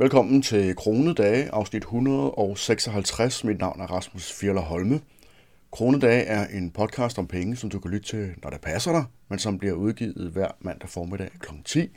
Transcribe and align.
Velkommen 0.00 0.42
til 0.42 0.76
Kronedage, 0.76 1.50
afsnit 1.50 1.82
156. 1.82 3.44
Mit 3.44 3.58
navn 3.58 3.80
er 3.80 3.86
Rasmus 3.86 4.32
Fjeller 4.32 4.60
Holme. 4.60 5.00
Kronedage 5.72 6.24
er 6.24 6.46
en 6.46 6.70
podcast 6.70 7.18
om 7.18 7.26
penge, 7.26 7.56
som 7.56 7.70
du 7.70 7.78
kan 7.78 7.90
lytte 7.90 8.08
til, 8.08 8.34
når 8.42 8.50
det 8.50 8.60
passer 8.60 8.92
dig, 8.92 9.04
men 9.28 9.38
som 9.38 9.58
bliver 9.58 9.74
udgivet 9.74 10.30
hver 10.30 10.48
mandag 10.60 10.88
formiddag 10.88 11.30
kl. 11.40 11.54
10. 11.64 11.90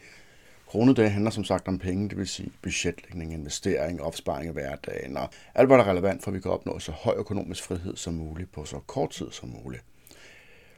Kronedage 0.68 1.10
handler 1.10 1.32
som 1.32 1.44
sagt 1.44 1.68
om 1.68 1.80
penge, 1.80 2.10
det 2.10 2.18
vil 2.18 2.28
sige 2.28 2.52
budgetlægning, 2.62 3.34
investering, 3.34 4.02
opsparing 4.02 4.48
af 4.48 4.54
hverdagen 4.54 5.18
og 5.18 5.30
alt, 5.56 5.68
hvad 5.68 5.78
der 5.78 5.84
er 5.84 5.90
relevant 5.90 6.24
for, 6.24 6.32
at 6.32 6.36
vi 6.36 6.40
kan 6.40 6.52
opnå 6.52 6.80
så 6.80 6.92
høj 6.92 7.16
økonomisk 7.18 7.64
frihed 7.64 7.96
som 7.96 8.14
muligt 8.14 8.52
på 8.52 8.66
så 8.66 8.80
kort 8.88 9.10
tid 9.10 9.32
som 9.32 9.50
muligt. 9.64 9.84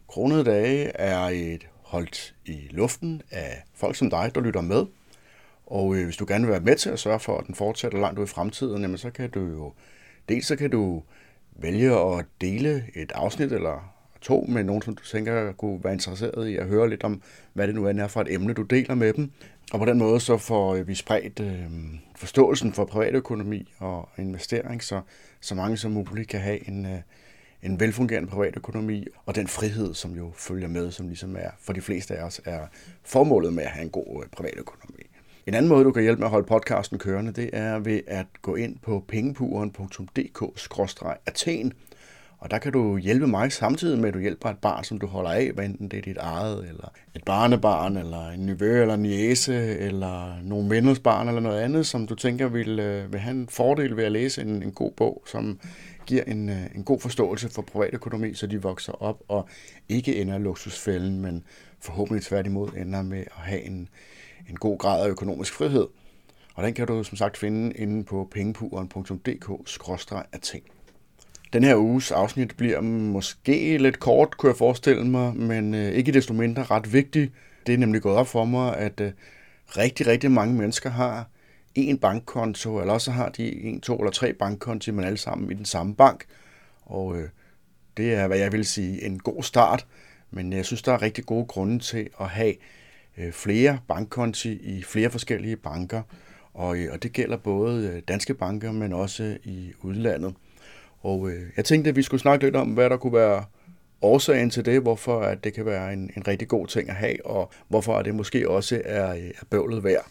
Kronedage 0.08 0.98
er 0.98 1.20
et 1.20 1.68
holdt 1.82 2.36
i 2.46 2.60
luften 2.70 3.22
af 3.32 3.64
folk 3.74 3.96
som 3.96 4.10
dig, 4.10 4.32
der 4.36 4.42
lytter 4.42 4.62
med– 4.62 4.86
og 5.68 5.96
øh, 5.96 6.06
hvis 6.06 6.18
du 6.18 6.26
gerne 6.28 6.46
vil 6.46 6.52
være 6.52 6.62
med 6.62 6.76
til 6.76 6.90
at 6.90 7.00
sørge 7.00 7.20
for, 7.20 7.38
at 7.38 7.48
den 7.48 7.56
fortsætter 7.56 8.00
langt 8.00 8.20
ud 8.20 8.24
i 8.24 8.28
fremtiden, 8.28 8.82
jamen, 8.82 8.98
så 8.98 9.10
kan 9.10 9.30
du 9.30 9.40
jo, 9.40 9.74
dels 10.30 10.46
så 10.46 10.56
kan 10.56 10.70
du 10.70 11.04
vælge 11.56 11.92
at 12.00 12.26
dele 12.42 12.84
et 12.96 13.12
afsnit 13.16 13.52
eller 13.52 13.94
to 14.22 14.46
med 14.50 14.64
nogen, 14.64 14.82
som 14.82 14.96
du 14.96 15.04
tænker 15.04 15.52
kunne 15.52 15.84
være 15.84 15.94
interesseret 15.94 16.48
i 16.48 16.58
at 16.58 16.68
høre 16.68 16.90
lidt 16.90 17.04
om, 17.04 17.22
hvad 17.54 17.68
det 17.68 17.76
nu 17.76 17.86
er 17.86 18.08
for 18.08 18.22
et 18.22 18.34
emne, 18.34 18.54
du 18.54 18.62
deler 18.62 18.96
med 18.96 19.14
dem. 19.14 19.32
Og 19.74 19.80
på 19.80 19.86
den 19.86 19.98
måde 19.98 20.20
så 20.20 20.38
får 20.38 20.76
øh, 20.76 20.88
vi 20.88 20.96
spredt 20.96 21.40
øh, 21.40 21.72
forståelsen 22.16 22.74
for 22.74 22.86
privatøkonomi 22.86 23.74
og 23.80 24.10
investering, 24.18 24.84
så, 24.84 25.02
så 25.42 25.56
mange 25.56 25.78
som 25.78 25.92
muligt 25.92 26.30
kan 26.30 26.40
have 26.40 26.68
en, 26.68 26.86
øh, 26.86 27.00
en 27.64 27.80
velfungerende 27.80 28.30
privatøkonomi, 28.30 29.08
og 29.26 29.36
den 29.36 29.48
frihed, 29.48 29.94
som 29.94 30.12
jo 30.12 30.32
følger 30.36 30.68
med, 30.68 30.92
som 30.92 31.08
ligesom 31.08 31.36
er 31.36 31.50
for 31.60 31.74
de 31.74 31.82
fleste 31.82 32.16
af 32.16 32.24
os 32.24 32.42
er 32.46 32.68
formålet 33.04 33.54
med 33.54 33.64
at 33.64 33.70
have 33.70 33.84
en 33.84 33.90
god 33.90 34.24
øh, 34.24 34.30
privatøkonomi. 34.30 35.04
En 35.48 35.54
anden 35.54 35.70
måde, 35.70 35.84
du 35.84 35.92
kan 35.92 36.04
hjælpe 36.04 36.20
med 36.20 36.28
at 36.28 36.32
holde 36.32 36.48
podcasten 36.48 37.00
kørende, 37.00 37.32
det 37.32 37.50
er 37.54 37.80
ved 37.80 38.02
at 38.08 38.26
gå 38.42 38.56
ind 38.56 38.76
på 38.82 39.04
pengepuren.dk-athen, 39.08 41.74
og 42.38 42.52
der 42.52 42.58
kan 42.58 42.72
du 42.72 42.98
hjælpe 42.98 43.28
mig 43.28 43.52
samtidig 43.52 44.00
med, 44.00 44.08
at 44.08 44.14
du 44.14 44.20
hjælper 44.20 44.50
et 44.50 44.58
barn, 44.58 44.84
som 44.84 45.00
du 45.00 45.08
holder 45.08 45.32
af, 45.32 45.52
hvad 45.52 45.66
enten 45.66 45.88
det 45.88 45.98
er 45.98 46.02
dit 46.02 46.18
eget, 46.18 46.70
eller 46.70 46.92
et 47.16 47.24
barnebarn, 47.24 47.98
eller 47.98 48.30
en 48.30 48.40
nevø, 48.40 48.82
eller 48.82 48.94
en 48.94 49.02
niese, 49.02 49.78
eller 49.78 50.42
nogle 50.44 50.70
venners 50.70 51.00
barn, 51.00 51.28
eller 51.28 51.42
noget 51.42 51.62
andet, 51.62 51.88
som 51.88 52.08
du 52.08 52.16
tænker 52.16 52.48
vil, 52.48 52.80
øh, 52.80 53.14
vil 53.14 53.20
have 53.20 53.36
en 53.36 53.48
fordel 53.50 53.98
ved 53.98 54.04
at 54.04 54.12
læse 54.12 54.42
en, 54.42 54.64
en 54.64 54.72
god 54.72 54.92
bog, 54.92 55.24
som 55.26 55.60
giver 56.06 56.24
en, 56.24 56.50
øh, 56.50 56.66
en 56.76 56.84
god 56.84 57.00
forståelse 57.00 57.50
for 57.50 57.62
privatøkonomi, 57.62 58.34
så 58.34 58.48
de 58.48 58.62
vokser 58.62 59.04
op 59.04 59.24
og 59.28 59.50
ikke 59.90 60.16
ender 60.16 60.36
i 60.36 60.42
luksusfælden, 60.42 61.22
men 61.22 61.44
forhåbentlig 61.80 62.24
tværtimod 62.24 62.70
ender 62.78 63.02
med 63.02 63.20
at 63.20 63.42
have 63.44 63.62
en, 63.62 63.90
en 64.50 64.56
god 64.56 64.78
grad 64.78 65.06
af 65.06 65.10
økonomisk 65.10 65.54
frihed. 65.54 65.88
Og 66.56 66.64
den 66.64 66.74
kan 66.74 66.88
du 66.88 67.04
som 67.04 67.18
sagt 67.18 67.38
finde 67.38 67.78
inde 67.78 68.04
på 68.04 68.28
pengepuren.dk-ting. 68.32 70.64
Den 71.54 71.64
her 71.64 71.76
uges 71.76 72.12
afsnit 72.12 72.58
bliver 72.58 72.82
måske 72.82 73.78
lidt 73.78 74.00
kort, 74.00 74.38
kunne 74.38 74.50
jeg 74.50 74.58
forestille 74.58 75.08
mig, 75.08 75.36
men 75.36 75.74
øh, 75.74 75.92
ikke 75.92 76.12
desto 76.12 76.34
mindre 76.34 76.64
ret 76.64 76.94
vigtig. 76.94 77.32
Det 77.68 77.74
er 77.74 77.78
nemlig 77.78 78.02
gået 78.02 78.16
op 78.16 78.28
for 78.28 78.46
mig, 78.46 78.78
at 78.78 79.02
øh, 79.02 79.12
rigtig, 79.78 80.08
rigtig 80.08 80.32
mange 80.32 80.56
mennesker 80.56 80.90
har 80.90 81.28
en 81.76 81.98
bankkonto, 81.98 82.80
eller 82.80 82.94
også 82.94 83.12
har 83.12 83.30
de 83.30 83.64
en, 83.64 83.82
to 83.82 83.98
eller 83.98 84.12
tre 84.12 84.34
bankkonti, 84.34 84.92
men 84.92 85.06
alle 85.06 85.18
sammen 85.18 85.52
i 85.52 85.54
den 85.54 85.66
samme 85.66 85.96
bank. 85.96 86.26
Og 86.82 87.18
øh, 87.18 87.30
det 87.98 88.14
er, 88.14 88.28
hvad 88.28 88.38
jeg 88.38 88.52
vil 88.52 88.66
sige, 88.66 89.06
en 89.06 89.20
god 89.20 89.44
start, 89.44 89.88
men 90.32 90.54
jeg 90.54 90.66
synes, 90.66 90.82
der 90.82 90.92
er 90.92 91.02
rigtig 91.02 91.26
gode 91.26 91.46
grunde 91.46 91.80
til 91.80 92.10
at 92.20 92.30
have 92.30 92.54
Øh, 93.18 93.32
flere 93.32 93.80
bankkonti 93.88 94.52
i 94.52 94.84
flere 94.84 95.10
forskellige 95.10 95.56
banker, 95.56 96.02
og, 96.54 96.78
øh, 96.78 96.94
og 96.94 97.04
det 97.04 97.14
gælder 97.14 97.38
både 97.38 97.88
øh, 97.88 98.02
danske 98.08 98.34
banker, 98.34 98.72
men 98.72 98.94
også 98.94 99.38
i 99.44 99.74
udlandet. 99.82 100.34
Og 101.02 101.30
øh, 101.30 101.42
jeg 101.58 101.66
tænkte, 101.66 101.90
at 101.90 101.96
vi 101.96 102.02
skulle 102.02 102.22
snakke 102.22 102.46
lidt 102.46 102.56
om, 102.56 102.68
hvad 102.68 102.90
der 102.90 102.98
kunne 102.98 103.14
være 103.14 103.46
årsagen 104.02 104.50
til 104.50 104.66
det, 104.66 104.82
hvorfor 104.82 105.22
at 105.22 105.44
det 105.44 105.54
kan 105.54 105.66
være 105.66 105.94
en, 105.94 106.12
en 106.18 106.28
rigtig 106.28 106.48
god 106.48 106.68
ting 106.68 106.90
at 106.90 106.96
have, 106.96 107.26
og 107.26 107.52
hvorfor 107.68 108.02
det 108.02 108.16
måske 108.16 108.50
også 108.50 108.82
er, 108.86 109.04
er 109.14 109.46
bøvlet 109.50 109.84
værd. 109.84 110.06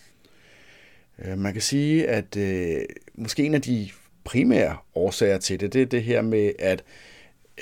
Man 1.37 1.53
kan 1.53 1.63
sige, 1.63 2.09
at 2.09 2.37
øh, 2.37 2.81
måske 3.15 3.45
en 3.45 3.55
af 3.55 3.63
de 3.63 3.89
primære 4.25 4.77
årsager 4.95 5.39
til 5.39 5.61
det, 5.61 5.73
det 5.73 5.83
er 5.83 5.87
det 5.87 6.03
her 6.03 6.23
med, 6.23 6.53
at 6.59 6.85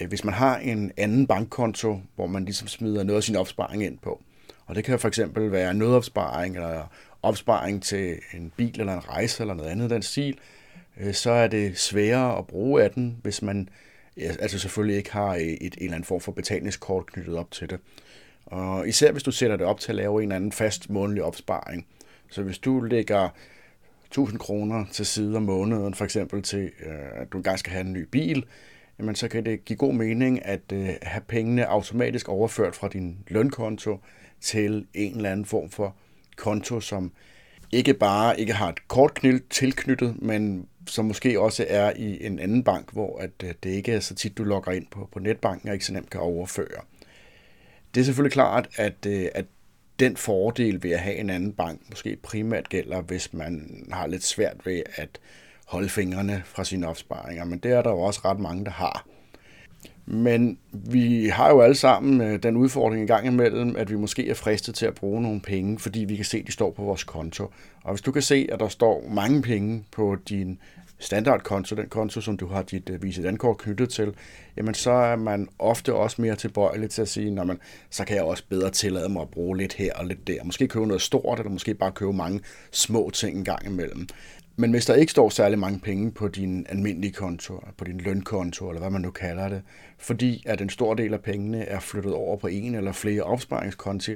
øh, 0.01 0.09
hvis 0.09 0.25
man 0.25 0.35
har 0.35 0.59
en 0.59 0.93
anden 0.97 1.27
bankkonto, 1.27 2.01
hvor 2.17 2.27
man 2.27 2.45
ligesom 2.45 2.69
smider 2.69 3.03
noget 3.03 3.17
af 3.17 3.23
sin 3.23 3.37
opsparing 3.37 3.85
ind 3.85 3.99
på, 3.99 4.23
og 4.71 4.77
det 4.77 4.85
kan 4.85 4.99
for 4.99 5.09
eksempel 5.09 5.53
være 5.53 5.75
nødopsparing 5.75 6.57
eller 6.57 6.85
opsparing 7.23 7.83
til 7.83 8.19
en 8.35 8.53
bil 8.57 8.81
eller 8.81 8.93
en 8.93 9.09
rejse 9.09 9.43
eller 9.43 9.55
noget 9.55 9.71
andet 9.71 9.91
den 9.91 10.03
stil. 10.03 10.39
Øh, 11.01 11.15
så 11.15 11.31
er 11.31 11.47
det 11.47 11.79
sværere 11.79 12.39
at 12.39 12.47
bruge 12.47 12.83
af 12.83 12.91
den, 12.91 13.17
hvis 13.23 13.43
man 13.43 13.69
altså 14.17 14.59
selvfølgelig 14.59 14.97
ikke 14.97 15.13
har 15.13 15.35
et, 15.35 15.59
et, 15.61 15.61
en 15.61 15.71
eller 15.81 15.95
anden 15.95 16.05
form 16.05 16.21
for 16.21 16.33
betalingskort 16.33 17.07
knyttet 17.07 17.37
op 17.37 17.51
til 17.51 17.71
det. 17.71 17.79
Og 18.47 18.89
især 18.89 19.13
hvis 19.13 19.23
du 19.23 19.31
sætter 19.31 19.57
det 19.57 19.67
op 19.67 19.81
til 19.81 19.93
at 19.93 19.97
lave 19.97 20.23
en 20.23 20.23
eller 20.23 20.37
anden 20.37 20.53
fast 20.53 20.91
månedlig 20.91 21.25
opsparing. 21.25 21.87
Så 22.29 22.43
hvis 22.43 22.59
du 22.59 22.81
lægger 22.81 23.29
1000 24.07 24.39
kroner 24.39 24.85
til 24.93 25.07
side 25.07 25.37
om 25.37 25.43
måneden, 25.43 25.95
for 25.95 26.05
eksempel 26.05 26.43
til, 26.43 26.71
øh, 26.87 27.23
at 27.23 27.33
du 27.33 27.37
engang 27.37 27.59
skal 27.59 27.73
have 27.73 27.85
en 27.87 27.93
ny 27.93 28.03
bil, 28.03 28.45
jamen 28.99 29.15
så 29.15 29.29
kan 29.29 29.45
det 29.45 29.65
give 29.65 29.77
god 29.77 29.95
mening 29.95 30.47
at 30.47 30.73
øh, 30.73 30.89
have 31.03 31.23
pengene 31.29 31.67
automatisk 31.67 32.29
overført 32.29 32.77
fra 32.77 32.89
din 32.89 33.19
lønkonto 33.29 33.99
til 34.41 34.87
en 34.95 35.17
eller 35.17 35.31
anden 35.31 35.47
form 35.47 35.71
for 35.71 35.97
konto, 36.37 36.81
som 36.81 37.13
ikke 37.73 37.95
bare 37.95 38.41
ikke 38.41 38.53
har 38.53 38.69
et 38.69 38.89
kort 38.89 39.21
tilknyttet, 39.51 40.23
men 40.23 40.69
som 40.87 41.05
måske 41.05 41.41
også 41.41 41.67
er 41.69 41.93
i 41.97 42.27
en 42.27 42.39
anden 42.39 42.65
bank, 42.65 42.93
hvor 42.93 43.19
at 43.19 43.31
øh, 43.45 43.55
det 43.63 43.71
ikke 43.71 43.93
er 43.93 44.01
så 44.01 44.15
tit, 44.15 44.39
du 44.39 44.45
logger 44.45 44.73
ind 44.73 44.87
på, 44.91 45.09
på 45.13 45.19
netbanken 45.19 45.69
og 45.69 45.75
ikke 45.75 45.85
så 45.85 45.93
nemt 45.93 46.11
kan 46.11 46.21
overføre. 46.21 46.81
Det 47.95 48.01
er 48.01 48.05
selvfølgelig 48.05 48.33
klart, 48.33 48.69
at, 48.77 49.07
øh, 49.07 49.29
at 49.35 49.45
den 50.01 50.17
fordel 50.17 50.83
ved 50.83 50.91
at 50.91 51.01
have 51.01 51.17
en 51.17 51.31
anden 51.31 51.53
bank 51.53 51.81
måske 51.89 52.17
primært 52.23 52.69
gælder, 52.69 53.01
hvis 53.01 53.33
man 53.33 53.85
har 53.93 54.07
lidt 54.07 54.25
svært 54.25 54.67
ved 54.67 54.83
at 54.95 55.21
holde 55.67 55.89
fingrene 55.89 56.43
fra 56.45 56.65
sine 56.65 56.89
opsparinger, 56.89 57.45
men 57.45 57.59
det 57.59 57.73
er 57.73 57.83
der 57.83 57.91
jo 57.91 58.01
også 58.01 58.21
ret 58.25 58.41
mange, 58.41 58.65
der 58.65 58.71
har. 58.71 59.07
Men 60.13 60.59
vi 60.73 61.29
har 61.29 61.51
jo 61.51 61.61
alle 61.61 61.75
sammen 61.75 62.21
øh, 62.21 62.43
den 62.43 62.57
udfordring 62.57 63.05
i 63.05 63.07
gang 63.07 63.27
imellem, 63.27 63.77
at 63.77 63.91
vi 63.91 63.97
måske 63.97 64.31
er 64.31 64.35
fristet 64.35 64.75
til 64.75 64.87
at 64.87 64.95
bruge 64.95 65.23
nogle 65.23 65.41
penge, 65.41 65.79
fordi 65.79 66.01
vi 66.05 66.17
kan 66.17 66.25
se, 66.25 66.39
at 66.39 66.47
de 66.47 66.53
står 66.53 66.71
på 66.71 66.83
vores 66.83 67.05
konto. 67.05 67.45
Og 67.85 67.93
hvis 67.93 68.03
du 68.03 68.13
kan 68.13 68.23
se, 68.23 68.49
at 68.53 68.61
der 68.61 68.69
står 68.69 69.09
mange 69.11 69.43
penge 69.43 69.85
på 69.93 70.17
din 70.29 70.59
standardkonto, 70.99 71.77
den 71.77 71.89
konto, 71.89 72.21
som 72.21 72.37
du 72.37 72.47
har 72.47 72.63
dit 72.63 72.91
øh, 72.91 73.03
Visa 73.03 73.23
Dankort 73.23 73.59
knyttet 73.59 73.89
til, 73.89 74.15
jamen 74.57 74.75
så 74.75 74.91
er 74.91 75.17
man 75.17 75.49
ofte 75.59 75.95
også 75.95 76.23
mere 76.23 76.37
tilbøjelig 76.37 76.91
til 76.91 77.03
at 77.03 77.09
sige, 77.09 77.31
når 77.31 77.45
man, 77.45 77.59
så 77.91 78.05
kan 78.05 78.17
jeg 78.17 78.25
også 78.25 78.45
bedre 78.49 78.71
tillade 78.71 79.09
mig 79.09 79.23
at 79.23 79.29
bruge 79.29 79.57
lidt 79.57 79.73
her 79.73 79.93
og 79.95 80.07
lidt 80.07 80.27
der. 80.27 80.45
Måske 80.45 80.69
købe 80.69 80.87
noget 80.87 81.03
stort, 81.03 81.39
eller 81.39 81.51
måske 81.53 81.75
bare 81.75 81.93
købe 81.93 82.13
mange 82.13 82.41
små 82.71 83.11
ting 83.11 83.39
en 83.39 83.45
gang 83.45 83.67
imellem. 83.67 84.09
Men 84.57 84.71
hvis 84.71 84.87
der 84.87 84.95
ikke 84.95 85.13
står 85.13 85.29
særlig 85.29 85.59
mange 85.59 85.81
penge 85.81 86.11
på 86.11 86.29
din 86.29 86.67
almindelige 86.69 87.13
konto, 87.13 87.65
på 87.77 87.85
din 87.85 87.99
lønkonto, 87.99 88.69
eller 88.69 88.81
hvad 88.81 88.91
man 88.91 89.01
nu 89.01 89.11
kalder 89.11 89.49
det, 89.49 89.63
fordi 89.99 90.43
at 90.47 90.61
en 90.61 90.71
stor 90.71 90.95
del 90.95 91.15
af 91.15 91.21
pengene 91.21 91.65
er 91.65 91.81
flyttet 91.81 92.13
over 92.13 92.37
på 92.37 92.47
en 92.47 92.75
eller 92.75 92.93
flere 92.93 93.23
opsparingskonti, 93.23 94.15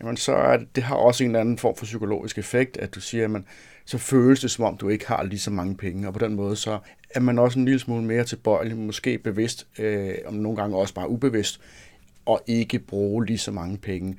jamen 0.00 0.16
så 0.16 0.34
er 0.34 0.56
det, 0.56 0.76
det 0.76 0.82
har 0.82 0.94
også 0.94 1.24
en 1.24 1.30
eller 1.30 1.40
anden 1.40 1.58
form 1.58 1.76
for 1.76 1.84
psykologisk 1.84 2.38
effekt, 2.38 2.76
at 2.76 2.94
du 2.94 3.00
siger, 3.00 3.24
at 3.24 3.30
man, 3.30 3.44
så 3.84 3.98
føles 3.98 4.40
det 4.40 4.50
som 4.50 4.64
om, 4.64 4.76
du 4.76 4.88
ikke 4.88 5.08
har 5.08 5.22
lige 5.22 5.38
så 5.38 5.50
mange 5.50 5.76
penge, 5.76 6.08
og 6.08 6.12
på 6.12 6.18
den 6.18 6.34
måde 6.34 6.56
så 6.56 6.78
er 7.10 7.20
man 7.20 7.38
også 7.38 7.58
en 7.58 7.64
lille 7.64 7.80
smule 7.80 8.04
mere 8.04 8.24
tilbøjelig, 8.24 8.76
måske 8.76 9.18
bevidst, 9.18 9.66
øh, 9.78 10.14
om 10.26 10.34
nogle 10.34 10.56
gange 10.56 10.76
også 10.76 10.94
bare 10.94 11.08
ubevidst, 11.08 11.60
og 12.26 12.42
ikke 12.46 12.78
bruge 12.78 13.26
lige 13.26 13.38
så 13.38 13.50
mange 13.50 13.78
penge. 13.78 14.16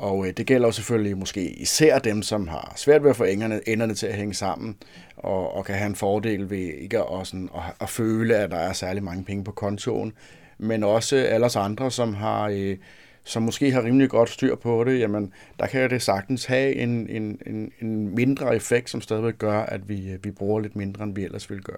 Og 0.00 0.26
øh, 0.26 0.32
det 0.36 0.46
gælder 0.46 0.68
jo 0.68 0.72
selvfølgelig 0.72 1.18
måske 1.18 1.50
især 1.50 1.98
dem, 1.98 2.22
som 2.22 2.48
har 2.48 2.72
svært 2.76 3.02
ved 3.02 3.10
at 3.10 3.16
få 3.16 3.24
enderne, 3.24 3.68
enderne 3.68 3.94
til 3.94 4.06
at 4.06 4.14
hænge 4.14 4.34
sammen, 4.34 4.76
og, 5.16 5.56
og 5.56 5.64
kan 5.64 5.74
have 5.74 5.86
en 5.86 5.94
fordel 5.94 6.50
ved 6.50 6.58
ikke 6.58 6.98
at, 6.98 7.26
sådan, 7.26 7.48
at, 7.54 7.62
at 7.80 7.88
føle, 7.88 8.36
at 8.36 8.50
der 8.50 8.56
er 8.56 8.72
særlig 8.72 9.02
mange 9.02 9.24
penge 9.24 9.44
på 9.44 9.52
kontoen, 9.52 10.12
men 10.58 10.84
også 10.84 11.16
alle 11.16 11.46
os 11.46 11.56
andre, 11.56 11.90
som 11.90 12.14
har... 12.14 12.48
Øh, 12.48 12.76
som 13.24 13.42
måske 13.42 13.72
har 13.72 13.84
rimelig 13.84 14.08
godt 14.08 14.28
styr 14.28 14.54
på 14.54 14.84
det, 14.84 15.00
jamen 15.00 15.32
der 15.58 15.66
kan 15.66 15.90
det 15.90 16.02
sagtens 16.02 16.44
have 16.44 16.74
en, 16.74 17.08
en, 17.08 17.38
en, 17.46 17.72
en 17.80 18.14
mindre 18.14 18.56
effekt, 18.56 18.90
som 18.90 19.00
stadigvæk 19.00 19.38
gør, 19.38 19.60
at 19.60 19.88
vi, 19.88 20.10
øh, 20.10 20.24
vi 20.24 20.30
bruger 20.30 20.60
lidt 20.60 20.76
mindre, 20.76 21.04
end 21.04 21.14
vi 21.14 21.24
ellers 21.24 21.50
ville 21.50 21.62
gøre. 21.62 21.76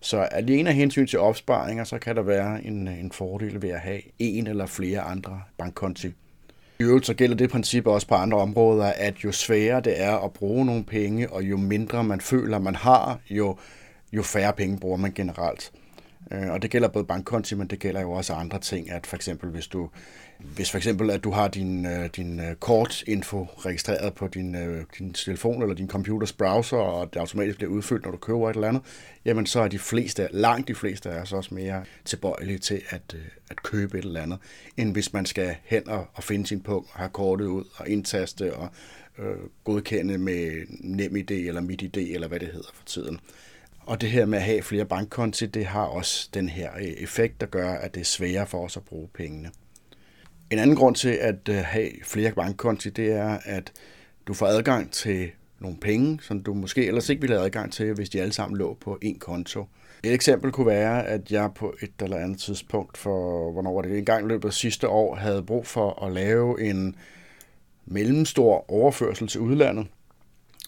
Så 0.00 0.18
alene 0.18 0.70
af 0.70 0.76
hensyn 0.76 1.06
til 1.06 1.18
opsparinger, 1.18 1.84
så 1.84 1.98
kan 1.98 2.16
der 2.16 2.22
være 2.22 2.64
en, 2.64 2.88
øh, 2.88 3.00
en 3.00 3.12
fordel 3.12 3.62
ved 3.62 3.70
at 3.70 3.80
have 3.80 4.00
en 4.18 4.46
eller 4.46 4.66
flere 4.66 5.00
andre 5.00 5.40
bankkonti 5.58 6.12
i 6.82 6.84
øvrigt 6.84 7.06
så 7.06 7.14
gælder 7.14 7.36
det 7.36 7.50
princip 7.50 7.86
også 7.86 8.06
på 8.06 8.14
andre 8.14 8.38
områder, 8.38 8.92
at 8.96 9.24
jo 9.24 9.32
sværere 9.32 9.80
det 9.80 10.00
er 10.00 10.16
at 10.16 10.32
bruge 10.32 10.66
nogle 10.66 10.84
penge, 10.84 11.32
og 11.32 11.42
jo 11.42 11.56
mindre 11.56 12.04
man 12.04 12.20
føler, 12.20 12.58
man 12.58 12.74
har, 12.74 13.18
jo, 13.30 13.56
jo 14.12 14.22
færre 14.22 14.52
penge 14.52 14.78
bruger 14.78 14.96
man 14.96 15.12
generelt. 15.12 15.72
Øh, 16.30 16.50
og 16.50 16.62
det 16.62 16.70
gælder 16.70 16.88
både 16.88 17.04
bankkonti, 17.04 17.54
men 17.54 17.66
det 17.66 17.78
gælder 17.78 18.00
jo 18.00 18.12
også 18.12 18.32
andre 18.32 18.58
ting, 18.58 18.90
at 18.90 19.06
for 19.06 19.16
eksempel 19.16 19.50
hvis 19.50 19.66
du 19.66 19.90
hvis 20.42 20.70
for 20.70 20.78
eksempel 20.78 21.10
at 21.10 21.24
du 21.24 21.30
har 21.30 21.48
din, 21.48 21.86
øh, 21.86 22.10
din 22.16 22.40
øh, 22.40 22.54
kortinfo 22.54 23.44
registreret 23.44 24.14
på 24.14 24.26
din, 24.26 24.54
øh, 24.54 24.84
din 24.98 25.12
telefon 25.12 25.62
eller 25.62 25.74
din 25.74 25.88
computers 25.88 26.32
browser, 26.32 26.76
og 26.76 27.14
det 27.14 27.20
automatisk 27.20 27.56
bliver 27.56 27.72
udfyldt, 27.72 28.04
når 28.04 28.10
du 28.10 28.16
køber 28.16 28.50
et 28.50 28.54
eller 28.54 28.68
andet, 28.68 28.82
jamen 29.24 29.46
så 29.46 29.60
er 29.60 29.68
de 29.68 29.78
fleste, 29.78 30.28
langt 30.30 30.68
de 30.68 30.74
fleste 30.74 31.08
er 31.08 31.24
så 31.24 31.36
også 31.36 31.54
mere 31.54 31.84
tilbøjelige 32.04 32.58
til 32.58 32.82
at, 32.88 33.16
at 33.50 33.62
købe 33.62 33.98
et 33.98 34.04
eller 34.04 34.22
andet, 34.22 34.38
end 34.76 34.92
hvis 34.92 35.12
man 35.12 35.26
skal 35.26 35.54
hen 35.64 35.88
og, 35.88 36.06
og 36.14 36.24
finde 36.24 36.46
sin 36.46 36.60
punkt 36.60 36.90
og 36.92 36.98
have 36.98 37.10
kortet 37.10 37.46
ud 37.46 37.64
og 37.76 37.88
indtaste 37.88 38.54
og 38.56 38.68
øh, 39.18 39.36
godkende 39.64 40.18
med 40.18 40.50
NemID 40.80 41.30
eller 41.30 41.60
MitID 41.60 41.96
eller 41.96 42.28
hvad 42.28 42.40
det 42.40 42.48
hedder 42.48 42.70
for 42.74 42.84
tiden. 42.84 43.20
Og 43.86 44.00
det 44.00 44.10
her 44.10 44.26
med 44.26 44.38
at 44.38 44.44
have 44.44 44.62
flere 44.62 44.84
bankkonti, 44.84 45.46
det 45.46 45.66
har 45.66 45.84
også 45.84 46.28
den 46.34 46.48
her 46.48 46.70
øh, 46.76 46.82
effekt, 46.84 47.40
der 47.40 47.46
gør, 47.46 47.72
at 47.72 47.94
det 47.94 48.00
er 48.00 48.04
sværere 48.04 48.46
for 48.46 48.64
os 48.64 48.76
at 48.76 48.84
bruge 48.84 49.08
pengene. 49.14 49.50
En 50.50 50.58
anden 50.58 50.76
grund 50.76 50.94
til 50.94 51.08
at 51.08 51.48
øh, 51.48 51.56
have 51.56 51.90
flere 52.04 52.32
bankkonti, 52.32 52.90
det 52.90 53.12
er, 53.12 53.38
at 53.44 53.72
du 54.26 54.34
får 54.34 54.46
adgang 54.46 54.90
til 54.90 55.30
nogle 55.60 55.76
penge, 55.76 56.18
som 56.22 56.42
du 56.42 56.54
måske 56.54 56.86
ellers 56.86 57.08
ikke 57.08 57.20
ville 57.20 57.36
have 57.36 57.44
adgang 57.44 57.72
til, 57.72 57.94
hvis 57.94 58.10
de 58.10 58.20
alle 58.20 58.32
sammen 58.32 58.58
lå 58.58 58.76
på 58.80 58.98
én 59.04 59.18
konto. 59.18 59.66
Et 60.04 60.12
eksempel 60.12 60.52
kunne 60.52 60.66
være, 60.66 61.06
at 61.06 61.32
jeg 61.32 61.50
på 61.54 61.74
et 61.82 61.92
eller 62.02 62.16
andet 62.16 62.38
tidspunkt 62.38 62.98
for, 62.98 63.52
hvornår 63.52 63.74
var 63.74 63.82
det, 63.82 63.98
en 63.98 64.04
gang 64.04 64.26
løbet 64.26 64.48
af 64.48 64.54
sidste 64.54 64.88
år, 64.88 65.14
havde 65.14 65.42
brug 65.42 65.66
for 65.66 66.04
at 66.04 66.12
lave 66.12 66.62
en 66.62 66.96
mellemstor 67.86 68.70
overførsel 68.70 69.28
til 69.28 69.40
udlandet. 69.40 69.86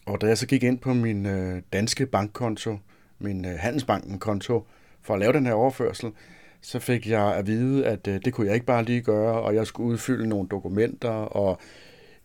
Og 0.07 0.21
da 0.21 0.27
jeg 0.27 0.39
så 0.39 0.47
gik 0.47 0.63
ind 0.63 0.79
på 0.79 0.95
min 0.95 1.27
øh, 1.27 1.63
danske 1.73 2.07
bankkonto, 2.07 2.79
min 3.19 3.45
øh, 3.45 3.55
Handelsbanken-konto, 3.59 4.67
for 5.03 5.15
at 5.15 5.21
lave 5.21 5.33
den 5.33 5.47
her 5.47 5.53
overførsel, 5.53 6.13
så 6.61 6.79
fik 6.79 7.09
jeg 7.09 7.35
at 7.35 7.47
vide, 7.47 7.87
at 7.87 8.09
øh, 8.09 8.21
det 8.25 8.33
kunne 8.33 8.47
jeg 8.47 8.55
ikke 8.55 8.67
bare 8.67 8.85
lige 8.85 9.01
gøre, 9.01 9.41
og 9.41 9.55
jeg 9.55 9.67
skulle 9.67 9.93
udfylde 9.93 10.27
nogle 10.27 10.49
dokumenter, 10.49 11.11
og 11.11 11.59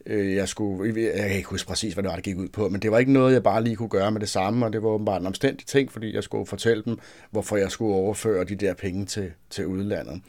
øh, 0.05 0.35
jeg 0.35 0.47
skulle, 0.47 1.01
jeg 1.01 1.27
kan 1.27 1.37
ikke 1.37 1.49
huske 1.49 1.67
præcis, 1.67 1.93
hvad 1.93 2.03
det 2.03 2.09
var, 2.09 2.15
det 2.15 2.23
gik 2.23 2.37
ud 2.37 2.47
på, 2.47 2.69
men 2.69 2.81
det 2.81 2.91
var 2.91 2.99
ikke 2.99 3.13
noget, 3.13 3.33
jeg 3.33 3.43
bare 3.43 3.63
lige 3.63 3.75
kunne 3.75 3.89
gøre 3.89 4.11
med 4.11 4.21
det 4.21 4.29
samme, 4.29 4.65
og 4.65 4.73
det 4.73 4.83
var 4.83 4.89
åbenbart 4.89 5.21
en 5.21 5.27
omstændig 5.27 5.67
ting, 5.67 5.91
fordi 5.91 6.15
jeg 6.15 6.23
skulle 6.23 6.45
fortælle 6.45 6.83
dem, 6.83 6.97
hvorfor 7.31 7.57
jeg 7.57 7.71
skulle 7.71 7.95
overføre 7.95 8.43
de 8.43 8.55
der 8.55 8.73
penge 8.73 9.05
til, 9.05 9.31
til 9.49 9.67
udlandet. 9.67 10.21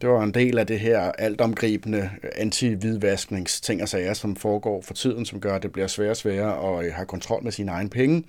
Det 0.00 0.08
var 0.08 0.22
en 0.22 0.34
del 0.34 0.58
af 0.58 0.66
det 0.66 0.80
her 0.80 1.00
altomgribende 1.00 2.10
anti-hvidvaskningsting 2.34 3.82
og 3.82 3.88
sager, 3.88 4.14
som 4.14 4.36
foregår 4.36 4.82
for 4.82 4.94
tiden, 4.94 5.24
som 5.24 5.40
gør, 5.40 5.54
at 5.54 5.62
det 5.62 5.72
bliver 5.72 5.86
sværere 5.86 6.10
og 6.10 6.16
sværere 6.16 6.78
at 6.78 6.92
have 6.92 7.06
kontrol 7.06 7.44
med 7.44 7.52
sine 7.52 7.70
egne 7.70 7.90
penge. 7.90 8.24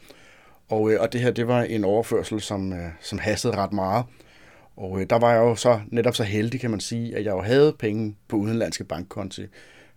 Og, 0.70 0.92
øh, 0.92 1.02
og 1.02 1.14
det 1.14 1.22
her, 1.22 1.32
det 1.32 1.48
var 1.48 1.64
en 1.64 1.84
overførsel, 1.84 2.42
som, 2.42 2.74
øh, 2.74 2.90
som 3.02 3.20
hastede 3.20 3.56
ret 3.56 3.74
meget. 3.74 4.06
Og 4.78 5.02
øh, 5.02 5.06
der 5.10 5.20
var 5.20 5.34
jeg 5.34 5.40
jo 5.40 5.56
så 5.56 5.82
netop 5.88 6.16
så 6.16 6.24
heldig, 6.24 6.60
kan 6.60 6.72
man 6.72 6.80
sige, 6.80 7.16
at 7.16 7.26
jeg 7.26 7.32
jo 7.32 7.42
havde 7.42 7.76
penge 7.80 8.16
på 8.28 8.38
udenlandske 8.38 8.84
bankkonti. 8.84 9.46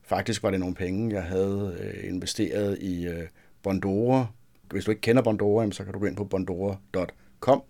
Faktisk 0.02 0.42
var 0.42 0.50
det 0.50 0.60
nogle 0.60 0.74
penge, 0.74 1.14
jeg 1.14 1.22
havde 1.22 1.76
øh, 1.80 2.08
investeret 2.08 2.78
i 2.80 3.06
øh, 3.06 3.26
Bondora. 3.62 4.26
Hvis 4.70 4.84
du 4.84 4.90
ikke 4.90 5.00
kender 5.00 5.22
Bondora, 5.22 5.70
så 5.70 5.84
kan 5.84 5.92
du 5.92 5.98
gå 5.98 6.06
ind 6.06 6.16
på 6.16 6.24
bondora.com 6.24 7.62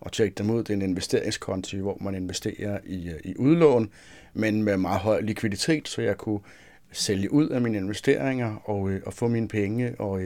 og 0.00 0.12
tjekke 0.12 0.34
dem 0.38 0.50
ud. 0.50 0.58
Det 0.58 0.70
er 0.70 0.74
en 0.74 0.82
investeringskonti, 0.82 1.76
hvor 1.76 1.98
man 2.00 2.14
investerer 2.14 2.78
i, 2.84 3.08
øh, 3.08 3.20
i 3.24 3.36
udlån, 3.38 3.90
men 4.34 4.62
med 4.62 4.76
meget 4.76 5.00
høj 5.00 5.20
likviditet, 5.20 5.88
så 5.88 6.02
jeg 6.02 6.16
kunne 6.16 6.40
sælge 6.92 7.32
ud 7.32 7.48
af 7.48 7.60
mine 7.60 7.78
investeringer 7.78 8.56
og, 8.64 8.90
og 9.06 9.14
få 9.14 9.28
mine 9.28 9.48
penge 9.48 9.94
og, 9.98 10.22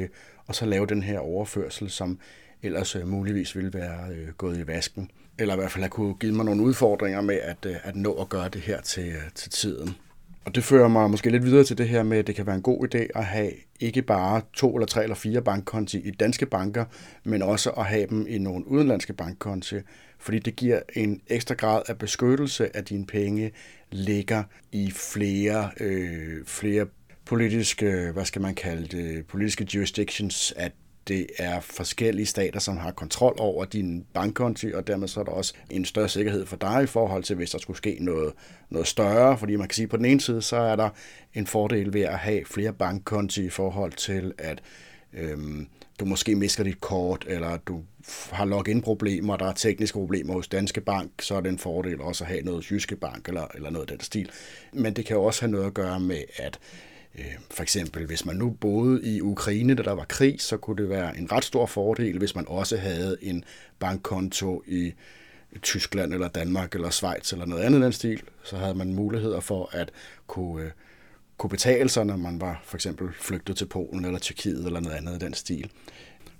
og 0.50 0.56
så 0.56 0.66
lave 0.66 0.86
den 0.86 1.02
her 1.02 1.18
overførsel, 1.18 1.90
som 1.90 2.18
ellers 2.62 2.96
øh, 2.96 3.08
muligvis 3.08 3.56
ville 3.56 3.74
være 3.74 4.14
øh, 4.14 4.28
gået 4.28 4.58
i 4.58 4.66
vasken. 4.66 5.10
Eller 5.38 5.54
i 5.54 5.56
hvert 5.56 5.70
fald 5.70 5.82
have 5.82 5.90
kunne 5.90 6.14
give 6.14 6.32
mig 6.32 6.44
nogle 6.44 6.62
udfordringer 6.62 7.20
med 7.20 7.34
at, 7.42 7.66
øh, 7.66 7.76
at 7.82 7.96
nå 7.96 8.12
at 8.12 8.28
gøre 8.28 8.48
det 8.48 8.60
her 8.60 8.80
til, 8.80 9.08
øh, 9.08 9.30
til 9.34 9.50
tiden. 9.50 9.96
Og 10.44 10.54
det 10.54 10.64
fører 10.64 10.88
mig 10.88 11.10
måske 11.10 11.30
lidt 11.30 11.44
videre 11.44 11.64
til 11.64 11.78
det 11.78 11.88
her 11.88 12.02
med, 12.02 12.18
at 12.18 12.26
det 12.26 12.34
kan 12.34 12.46
være 12.46 12.56
en 12.56 12.62
god 12.62 12.94
idé 12.94 13.18
at 13.18 13.24
have 13.24 13.52
ikke 13.80 14.02
bare 14.02 14.42
to 14.52 14.74
eller 14.74 14.86
tre 14.86 15.02
eller 15.02 15.16
fire 15.16 15.42
bankkonti 15.42 15.98
i 15.98 16.10
danske 16.10 16.46
banker, 16.46 16.84
men 17.24 17.42
også 17.42 17.70
at 17.70 17.86
have 17.86 18.06
dem 18.06 18.26
i 18.28 18.38
nogle 18.38 18.68
udenlandske 18.68 19.12
bankkonti, 19.12 19.76
fordi 20.18 20.38
det 20.38 20.56
giver 20.56 20.80
en 20.94 21.20
ekstra 21.26 21.54
grad 21.54 21.82
af 21.88 21.98
beskyttelse 21.98 22.76
af 22.76 22.84
dine 22.84 23.06
penge 23.06 23.50
ligger 23.90 24.42
i 24.72 24.90
flere, 24.90 25.70
øh, 25.80 26.44
flere 26.46 26.86
politiske, 27.30 28.10
hvad 28.12 28.24
skal 28.24 28.42
man 28.42 28.54
kalde 28.54 28.96
det, 28.96 29.26
politiske 29.26 29.66
jurisdictions, 29.74 30.52
at 30.56 30.72
det 31.08 31.26
er 31.38 31.60
forskellige 31.60 32.26
stater, 32.26 32.60
som 32.60 32.76
har 32.76 32.90
kontrol 32.90 33.36
over 33.38 33.64
din 33.64 34.06
bankkonti, 34.14 34.72
og 34.72 34.86
dermed 34.86 35.08
så 35.08 35.20
er 35.20 35.24
der 35.24 35.32
også 35.32 35.54
en 35.70 35.84
større 35.84 36.08
sikkerhed 36.08 36.46
for 36.46 36.56
dig 36.56 36.82
i 36.82 36.86
forhold 36.86 37.22
til, 37.22 37.36
hvis 37.36 37.50
der 37.50 37.58
skulle 37.58 37.76
ske 37.76 37.96
noget, 38.00 38.32
noget 38.70 38.86
større. 38.86 39.38
Fordi 39.38 39.56
man 39.56 39.68
kan 39.68 39.74
sige, 39.74 39.84
at 39.84 39.90
på 39.90 39.96
den 39.96 40.04
ene 40.04 40.20
side, 40.20 40.42
så 40.42 40.56
er 40.56 40.76
der 40.76 40.88
en 41.34 41.46
fordel 41.46 41.92
ved 41.92 42.00
at 42.00 42.18
have 42.18 42.44
flere 42.44 42.72
bankkonti 42.72 43.44
i 43.44 43.50
forhold 43.50 43.92
til, 43.92 44.32
at 44.38 44.62
øhm, 45.12 45.68
du 46.00 46.04
måske 46.04 46.34
mister 46.36 46.64
dit 46.64 46.80
kort, 46.80 47.24
eller 47.28 47.56
du 47.56 47.82
har 48.32 48.44
login-problemer, 48.44 49.36
der 49.36 49.46
er 49.46 49.52
tekniske 49.52 49.98
problemer 49.98 50.34
hos 50.34 50.48
Danske 50.48 50.80
Bank, 50.80 51.10
så 51.20 51.34
er 51.34 51.40
det 51.40 51.48
en 51.48 51.58
fordel 51.58 52.00
også 52.00 52.24
at 52.24 52.28
have 52.30 52.42
noget 52.42 52.70
Jyske 52.70 52.96
Bank, 52.96 53.28
eller, 53.28 53.46
eller 53.54 53.70
noget 53.70 53.90
af 53.90 53.96
den 53.96 54.04
stil. 54.04 54.30
Men 54.72 54.92
det 54.92 55.06
kan 55.06 55.16
jo 55.16 55.24
også 55.24 55.40
have 55.40 55.50
noget 55.50 55.66
at 55.66 55.74
gøre 55.74 56.00
med, 56.00 56.22
at 56.36 56.58
Øh, 57.18 57.24
for 57.50 57.62
eksempel, 57.62 58.06
hvis 58.06 58.24
man 58.24 58.36
nu 58.36 58.50
boede 58.50 59.02
i 59.02 59.20
Ukraine, 59.20 59.74
da 59.74 59.82
der 59.82 59.92
var 59.92 60.04
krig, 60.04 60.40
så 60.40 60.56
kunne 60.56 60.82
det 60.82 60.88
være 60.88 61.18
en 61.18 61.32
ret 61.32 61.44
stor 61.44 61.66
fordel, 61.66 62.18
hvis 62.18 62.34
man 62.34 62.44
også 62.48 62.76
havde 62.76 63.16
en 63.22 63.44
bankkonto 63.78 64.62
i 64.66 64.92
Tyskland 65.62 66.14
eller 66.14 66.28
Danmark 66.28 66.74
eller 66.74 66.90
Schweiz 66.90 67.32
eller 67.32 67.46
noget 67.46 67.62
andet 67.62 67.82
den 67.82 67.92
stil. 67.92 68.22
Så 68.44 68.56
havde 68.56 68.74
man 68.74 68.94
muligheder 68.94 69.40
for 69.40 69.68
at 69.72 69.90
kunne, 70.26 70.64
øh, 70.64 70.70
kunne 71.36 71.50
betale 71.50 71.88
sig, 71.88 72.06
når 72.06 72.16
man 72.16 72.40
var 72.40 72.62
for 72.64 72.76
eksempel 72.76 73.08
flygtet 73.20 73.56
til 73.56 73.66
Polen 73.66 74.04
eller 74.04 74.18
Tyrkiet 74.18 74.66
eller 74.66 74.80
noget 74.80 74.96
andet 74.96 75.22
i 75.22 75.24
den 75.24 75.34
stil. 75.34 75.70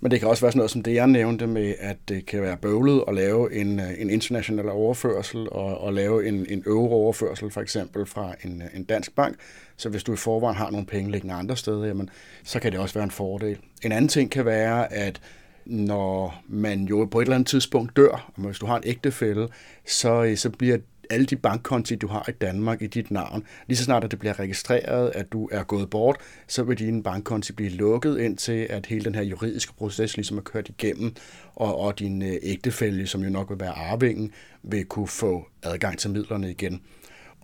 Men 0.01 0.11
det 0.11 0.19
kan 0.19 0.29
også 0.29 0.41
være 0.41 0.51
sådan 0.51 0.59
noget 0.59 0.71
som 0.71 0.83
det, 0.83 0.93
jeg 0.93 1.07
nævnte 1.07 1.47
med, 1.47 1.73
at 1.79 1.97
det 2.07 2.25
kan 2.25 2.41
være 2.41 2.57
bøvlet 2.57 3.03
at 3.07 3.15
lave 3.15 3.53
en, 3.53 3.79
øh, 3.79 4.01
en 4.01 4.09
international 4.09 4.69
overførsel 4.69 5.49
og, 5.51 5.77
og 5.77 5.93
lave 5.93 6.27
en, 6.27 6.45
en 6.49 6.63
euro-overførsel 6.65 7.51
for 7.51 7.61
eksempel 7.61 8.05
fra 8.05 8.35
en, 8.43 8.61
øh, 8.61 8.67
en 8.73 8.83
dansk 8.83 9.15
bank. 9.15 9.35
Så 9.77 9.89
hvis 9.89 10.03
du 10.03 10.13
i 10.13 10.15
forvejen 10.15 10.57
har 10.57 10.71
nogle 10.71 10.85
penge 10.85 11.11
liggende 11.11 11.33
andre 11.33 11.57
steder, 11.57 11.85
jamen, 11.85 12.09
så 12.43 12.59
kan 12.59 12.71
det 12.71 12.79
også 12.79 12.93
være 12.93 13.03
en 13.03 13.11
fordel. 13.11 13.57
En 13.83 13.91
anden 13.91 14.07
ting 14.07 14.31
kan 14.31 14.45
være, 14.45 14.93
at 14.93 15.21
når 15.65 16.43
man 16.47 16.83
jo 16.83 17.05
på 17.05 17.19
et 17.19 17.25
eller 17.25 17.35
andet 17.35 17.47
tidspunkt 17.47 17.95
dør, 17.95 18.31
og 18.35 18.43
hvis 18.43 18.59
du 18.59 18.65
har 18.65 18.77
en 18.77 18.83
ægtefælde, 18.85 19.47
så, 19.87 20.23
øh, 20.23 20.37
så 20.37 20.49
bliver 20.49 20.77
alle 21.11 21.25
de 21.25 21.35
bankkonti, 21.35 21.95
du 21.95 22.07
har 22.07 22.29
i 22.29 22.31
Danmark 22.31 22.81
i 22.81 22.87
dit 22.87 23.11
navn, 23.11 23.43
lige 23.67 23.77
så 23.77 23.83
snart 23.83 24.03
at 24.03 24.11
det 24.11 24.19
bliver 24.19 24.39
registreret, 24.39 25.11
at 25.15 25.31
du 25.31 25.49
er 25.51 25.63
gået 25.63 25.89
bort, 25.89 26.17
så 26.47 26.63
vil 26.63 26.79
din 26.79 27.03
bankkonti 27.03 27.53
blive 27.53 27.69
lukket 27.69 28.19
ind 28.19 28.37
til, 28.37 28.67
at 28.69 28.85
hele 28.85 29.05
den 29.05 29.15
her 29.15 29.23
juridiske 29.23 29.73
proces 29.73 30.17
ligesom 30.17 30.37
er 30.37 30.41
kørt 30.41 30.69
igennem, 30.69 31.15
og, 31.55 31.79
og 31.79 31.99
din 31.99 32.21
øh, 32.21 32.33
ægtefælle, 32.43 32.61
ægtefælde, 32.71 33.07
som 33.07 33.23
jo 33.23 33.29
nok 33.29 33.49
vil 33.49 33.59
være 33.59 33.69
arvingen, 33.69 34.31
vil 34.63 34.85
kunne 34.85 35.07
få 35.07 35.47
adgang 35.63 35.97
til 35.97 36.09
midlerne 36.09 36.51
igen. 36.51 36.81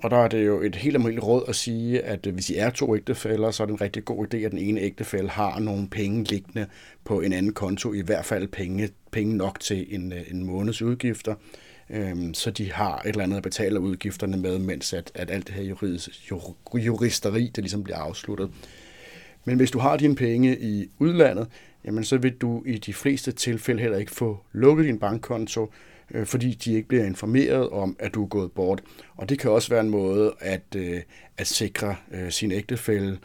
Og 0.04 0.12
der 0.12 0.18
er 0.18 0.28
det 0.28 0.46
jo 0.46 0.62
et 0.62 0.76
helt 0.76 0.96
almindeligt 0.96 1.26
råd 1.26 1.44
at 1.48 1.56
sige, 1.56 2.02
at 2.02 2.28
øh, 2.28 2.34
hvis 2.34 2.50
I 2.50 2.56
er 2.56 2.70
to 2.70 2.96
ægtefælder, 2.96 3.52
så 3.52 3.64
er 3.64 3.68
det 3.68 3.74
en 3.74 3.82
rigtig 3.82 4.06
god 4.06 4.34
idé, 4.34 4.38
at 4.38 4.52
den 4.52 4.60
ene 4.60 4.82
ægtefælle 4.82 5.30
har 5.30 5.60
nogle 5.60 5.88
penge 5.88 6.24
liggende 6.24 6.68
på 7.04 7.22
en 7.22 7.34
anden 7.34 7.54
konto, 7.54 7.94
i 7.94 8.02
hvert 8.02 8.26
fald 8.26 8.48
penge, 8.48 8.90
penge 9.12 9.38
nok 9.38 9.60
til 9.60 9.96
en, 9.96 10.14
øh, 10.14 10.22
en 10.32 10.44
måneds 10.44 10.82
udgifter 10.82 11.36
øhm, 11.90 12.34
så 12.34 12.52
de 12.52 12.72
har 12.72 13.00
et 13.00 13.10
eller 13.10 13.24
andet 13.24 13.38
at 13.38 13.44
betale 13.44 13.80
udgifterne 13.80 14.38
med, 14.38 14.60
mens 14.60 14.94
at, 14.94 15.12
at 15.16 15.32
alt 15.32 15.48
det 15.48 15.56
her 15.56 15.64
juridis, 15.64 16.32
juristeri, 16.74 17.52
det 17.56 17.64
ligesom 17.64 17.84
bliver 17.84 17.98
afsluttet. 17.98 18.50
Men 19.46 19.58
hvis 19.58 19.72
du 19.72 19.80
har 19.80 19.98
dine 19.98 20.16
penge 20.16 20.60
i 20.60 20.90
udlandet, 21.00 21.48
jamen 21.86 22.04
så 22.04 22.18
vil 22.18 22.34
du 22.34 22.64
i 22.66 22.78
de 22.78 22.94
fleste 22.94 23.32
tilfælde 23.32 23.82
heller 23.82 23.98
ikke 23.98 24.12
få 24.12 24.40
lukket 24.52 24.86
din 24.86 25.00
bankkonto, 25.00 25.72
øh, 26.12 26.26
fordi 26.26 26.54
de 26.54 26.74
ikke 26.74 26.88
bliver 26.88 27.06
informeret 27.06 27.70
om, 27.70 27.96
at 28.00 28.14
du 28.14 28.24
er 28.24 28.28
gået 28.28 28.52
bort. 28.52 28.82
Og 29.16 29.30
det 29.30 29.40
kan 29.40 29.52
også 29.52 29.70
være 29.70 29.82
en 29.82 29.90
måde 29.90 30.34
at, 30.40 30.76
øh, 30.76 31.02
at 31.38 31.48
sikre 31.48 31.96
øh, 32.12 32.32
sin 32.32 32.52
ægtefælde 32.52 33.18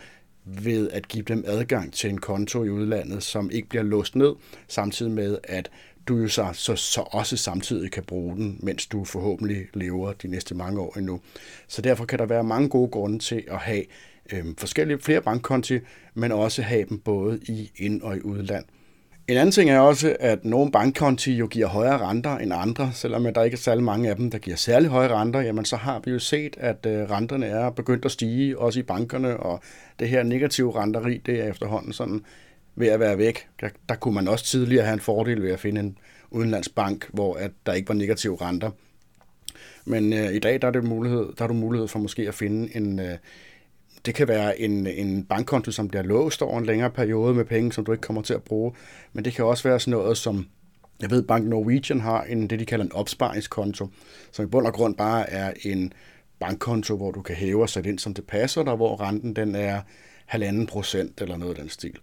ved 0.44 0.90
at 0.90 1.08
give 1.08 1.22
dem 1.22 1.44
adgang 1.46 1.92
til 1.92 2.10
en 2.10 2.18
konto 2.18 2.64
i 2.64 2.70
udlandet, 2.70 3.22
som 3.22 3.50
ikke 3.50 3.68
bliver 3.68 3.82
låst 3.82 4.16
ned, 4.16 4.32
samtidig 4.68 5.12
med 5.12 5.38
at 5.44 5.70
du 6.08 6.16
jo 6.16 6.28
så, 6.28 6.48
så, 6.52 6.76
så 6.76 7.00
også 7.00 7.36
samtidig 7.36 7.90
kan 7.90 8.04
bruge 8.04 8.36
den, 8.36 8.58
mens 8.62 8.86
du 8.86 9.04
forhåbentlig 9.04 9.66
lever 9.74 10.12
de 10.12 10.28
næste 10.28 10.54
mange 10.54 10.80
år 10.80 10.98
endnu. 10.98 11.20
Så 11.68 11.82
derfor 11.82 12.04
kan 12.04 12.18
der 12.18 12.26
være 12.26 12.44
mange 12.44 12.68
gode 12.68 12.90
grunde 12.90 13.18
til 13.18 13.44
at 13.48 13.58
have 13.58 13.84
øh, 14.32 14.44
forskellige 14.58 14.98
flere 14.98 15.22
bankkonti, 15.22 15.78
men 16.14 16.32
også 16.32 16.62
have 16.62 16.86
dem 16.88 16.98
både 16.98 17.40
i 17.48 17.70
ind- 17.76 18.02
og 18.02 18.16
i 18.16 18.20
udland. 18.20 18.64
En 19.28 19.36
anden 19.36 19.52
ting 19.52 19.70
er 19.70 19.78
også, 19.78 20.16
at 20.20 20.44
nogle 20.44 20.72
bankkonti 20.72 21.32
jo 21.32 21.46
giver 21.46 21.66
højere 21.66 21.98
renter 21.98 22.38
end 22.38 22.52
andre, 22.54 22.90
selvom 22.92 23.34
der 23.34 23.42
ikke 23.42 23.54
er 23.54 23.58
særlig 23.58 23.84
mange 23.84 24.10
af 24.10 24.16
dem, 24.16 24.30
der 24.30 24.38
giver 24.38 24.56
særlig 24.56 24.90
høje 24.90 25.08
renter, 25.08 25.40
jamen 25.40 25.64
så 25.64 25.76
har 25.76 26.00
vi 26.04 26.10
jo 26.10 26.18
set, 26.18 26.56
at 26.60 26.86
øh, 26.86 27.10
renterne 27.10 27.46
er 27.46 27.70
begyndt 27.70 28.04
at 28.04 28.10
stige, 28.10 28.58
også 28.58 28.80
i 28.80 28.82
bankerne, 28.82 29.36
og 29.36 29.60
det 29.98 30.08
her 30.08 30.22
negative 30.22 30.80
renteri, 30.80 31.18
det 31.26 31.40
er 31.40 31.50
efterhånden 31.50 31.92
sådan 31.92 32.24
ved 32.76 32.88
at 32.88 33.00
være 33.00 33.18
væk. 33.18 33.46
Der, 33.60 33.68
der 33.88 33.94
kunne 33.94 34.14
man 34.14 34.28
også 34.28 34.44
tidligere 34.44 34.84
have 34.84 34.94
en 34.94 35.00
fordel 35.00 35.42
ved 35.42 35.50
at 35.50 35.60
finde 35.60 35.80
en 35.80 35.98
udenlandsbank, 36.30 37.10
hvor 37.12 37.34
at 37.34 37.50
der 37.66 37.72
ikke 37.72 37.88
var 37.88 37.94
negative 37.94 38.36
renter. 38.40 38.70
Men 39.84 40.12
øh, 40.12 40.32
i 40.32 40.38
dag 40.38 40.62
der 40.62 40.68
er, 40.68 40.72
det 40.72 40.84
mulighed, 40.84 41.32
der 41.38 41.44
er 41.44 41.48
du 41.48 41.54
mulighed 41.54 41.88
for 41.88 41.98
måske 41.98 42.28
at 42.28 42.34
finde 42.34 42.76
en, 42.76 43.00
øh, 43.00 43.16
det 44.06 44.14
kan 44.14 44.28
være 44.28 44.60
en, 44.60 44.86
en 44.86 45.24
bankkonto, 45.24 45.70
som 45.70 45.88
bliver 45.88 46.02
låst 46.02 46.42
over 46.42 46.58
en 46.58 46.66
længere 46.66 46.90
periode 46.90 47.34
med 47.34 47.44
penge, 47.44 47.72
som 47.72 47.84
du 47.84 47.92
ikke 47.92 48.02
kommer 48.02 48.22
til 48.22 48.34
at 48.34 48.42
bruge. 48.42 48.72
Men 49.12 49.24
det 49.24 49.32
kan 49.32 49.44
også 49.44 49.68
være 49.68 49.80
sådan 49.80 49.90
noget 49.90 50.18
som, 50.18 50.46
jeg 51.00 51.10
ved, 51.10 51.22
Bank 51.22 51.46
Norwegian 51.46 52.00
har 52.00 52.22
en, 52.22 52.50
det, 52.50 52.60
de 52.60 52.66
kalder 52.66 52.84
en 52.84 52.92
opsparingskonto, 52.92 53.88
som 54.32 54.44
i 54.44 54.48
bund 54.48 54.66
og 54.66 54.72
grund 54.72 54.96
bare 54.96 55.30
er 55.30 55.52
en 55.62 55.92
bankkonto, 56.38 56.96
hvor 56.96 57.10
du 57.10 57.22
kan 57.22 57.36
hæve 57.36 57.62
og 57.62 57.68
sætte 57.68 57.90
ind, 57.90 57.98
som 57.98 58.14
det 58.14 58.26
passer 58.26 58.64
dig, 58.64 58.74
hvor 58.74 59.00
renten 59.00 59.36
den 59.36 59.54
er 59.54 59.80
halvanden 60.26 60.66
procent 60.66 61.20
eller 61.20 61.36
noget 61.36 61.54
af 61.54 61.60
den 61.60 61.68
stil. 61.68 61.98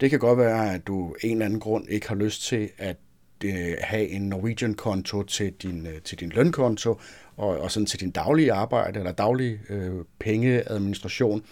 Det 0.00 0.10
kan 0.10 0.18
godt 0.18 0.38
være, 0.38 0.74
at 0.74 0.86
du 0.86 1.14
en 1.24 1.32
eller 1.32 1.44
anden 1.44 1.60
grund 1.60 1.88
ikke 1.88 2.08
har 2.08 2.14
lyst 2.14 2.42
til 2.42 2.70
at 2.78 2.96
øh, 3.44 3.74
have 3.80 4.08
en 4.08 4.22
Norwegian-konto 4.22 5.22
til 5.22 5.52
din, 5.52 5.86
øh, 5.86 6.00
til 6.04 6.20
din 6.20 6.28
lønkonto, 6.28 7.00
og, 7.36 7.58
og 7.58 7.70
sådan 7.70 7.86
til 7.86 8.00
din 8.00 8.10
daglige 8.10 8.52
arbejde 8.52 8.98
eller 8.98 9.12
daglige 9.12 9.60
øh, 9.70 10.04
pengeadministration. 10.18 11.42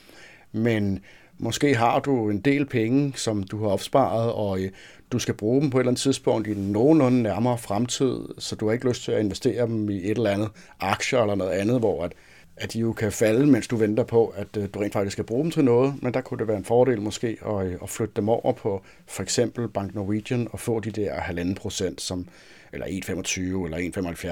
Men 0.53 1.01
måske 1.39 1.75
har 1.75 2.01
du 2.01 2.31
en 2.31 2.41
del 2.41 2.67
penge, 2.67 3.13
som 3.17 3.43
du 3.43 3.63
har 3.63 3.69
opsparet, 3.69 4.33
og 4.33 4.61
øh, 4.61 4.71
du 5.13 5.19
skal 5.19 5.35
bruge 5.35 5.61
dem 5.61 5.71
på 5.71 5.79
et 5.79 5.81
eller 5.81 5.91
andet 5.91 6.03
tidspunkt 6.03 6.49
i 6.49 6.53
en 6.53 6.73
nogenlunde 6.73 7.23
nærmere 7.23 7.59
fremtid, 7.59 8.21
så 8.39 8.57
du 8.57 8.67
har 8.67 8.73
ikke 8.73 8.89
lyst 8.89 9.03
til 9.03 9.13
at 9.13 9.21
investere 9.21 9.67
dem 9.67 9.91
i 9.91 9.97
et 9.97 10.11
eller 10.11 10.31
andet 10.31 10.49
aktier 10.81 11.21
eller 11.21 11.35
noget 11.35 11.53
andet, 11.53 11.79
hvor 11.79 12.05
at 12.05 12.13
at 12.61 12.73
de 12.73 12.79
jo 12.79 12.93
kan 12.93 13.13
falde, 13.13 13.47
mens 13.47 13.69
du 13.69 13.77
venter 13.77 14.05
på, 14.05 14.27
at 14.27 14.57
øh, 14.57 14.69
du 14.75 14.79
rent 14.79 14.93
faktisk 14.93 15.13
skal 15.13 15.25
bruge 15.25 15.43
dem 15.43 15.51
til 15.51 15.65
noget, 15.65 15.95
men 16.03 16.15
der 16.15 16.21
kunne 16.21 16.39
det 16.39 16.49
være 16.49 16.57
en 16.57 16.65
fordel 16.65 17.01
måske 17.01 17.39
at, 17.47 17.67
øh, 17.67 17.79
at 17.83 17.91
flytte 17.91 18.15
dem 18.17 18.29
over 18.29 18.53
på 18.53 18.83
for 19.07 19.23
eksempel 19.23 19.69
Bank 19.69 19.95
Norwegian 19.95 20.49
og 20.53 20.61
få 20.61 20.81
de 20.81 20.91
der 20.91 21.15
halvanden 21.15 21.55
procent, 21.55 22.01
som, 22.01 22.29
eller 22.73 22.87
1,25 22.87 23.41
eller 23.41 23.79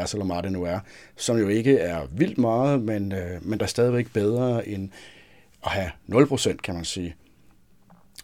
1,75 0.04 0.14
eller 0.14 0.24
hvad 0.24 0.42
det 0.42 0.52
nu 0.52 0.64
er, 0.64 0.78
som 1.16 1.38
jo 1.38 1.48
ikke 1.48 1.78
er 1.78 2.06
vildt 2.12 2.38
meget, 2.38 2.82
men, 2.82 3.12
øh, 3.12 3.46
men 3.46 3.58
der 3.58 3.64
er 3.64 3.68
stadigvæk 3.68 4.12
bedre 4.12 4.68
end 4.68 4.90
at 5.64 5.70
have 5.70 5.90
0 6.06 6.26
procent, 6.26 6.62
kan 6.62 6.74
man 6.74 6.84
sige. 6.84 7.14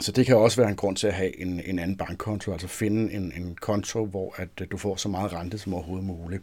Så 0.00 0.12
det 0.12 0.26
kan 0.26 0.36
også 0.36 0.60
være 0.60 0.70
en 0.70 0.76
grund 0.76 0.96
til 0.96 1.06
at 1.06 1.12
have 1.12 1.40
en, 1.40 1.60
en 1.66 1.78
anden 1.78 1.96
bankkonto, 1.96 2.52
altså 2.52 2.68
finde 2.68 3.12
en, 3.12 3.32
en 3.36 3.56
konto, 3.60 4.04
hvor 4.04 4.34
at 4.36 4.70
du 4.70 4.76
får 4.76 4.96
så 4.96 5.08
meget 5.08 5.32
rente 5.32 5.58
som 5.58 5.74
overhovedet 5.74 6.06
muligt. 6.06 6.42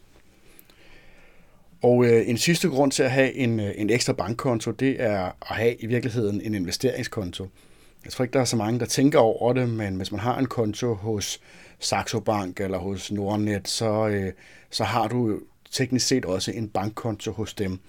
Og 1.81 2.05
øh, 2.05 2.29
en 2.29 2.37
sidste 2.37 2.67
grund 2.67 2.91
til 2.91 3.03
at 3.03 3.11
have 3.11 3.33
en, 3.33 3.59
øh, 3.59 3.71
en 3.75 3.89
ekstra 3.89 4.13
bankkonto, 4.13 4.71
det 4.71 5.01
er 5.01 5.25
at 5.25 5.55
have 5.57 5.75
i 5.75 5.85
virkeligheden 5.85 6.41
en 6.41 6.53
investeringskonto. 6.53 7.47
Jeg 8.05 8.11
tror 8.11 8.23
ikke, 8.23 8.33
der 8.33 8.39
er 8.39 8.45
så 8.45 8.55
mange, 8.55 8.79
der 8.79 8.85
tænker 8.85 9.19
over 9.19 9.53
det, 9.53 9.69
men 9.69 9.95
hvis 9.95 10.11
man 10.11 10.19
har 10.19 10.37
en 10.37 10.45
konto 10.45 10.93
hos 10.93 11.39
Saxo 11.79 12.19
Bank 12.19 12.59
eller 12.59 12.77
hos 12.77 13.11
Nordnet, 13.11 13.67
så, 13.67 14.07
øh, 14.07 14.33
så 14.69 14.83
har 14.83 15.07
du 15.07 15.39
teknisk 15.71 16.07
set 16.07 16.25
også 16.25 16.51
en 16.51 16.67
bankkonto 16.67 17.31
hos 17.31 17.53
dem. 17.53 17.79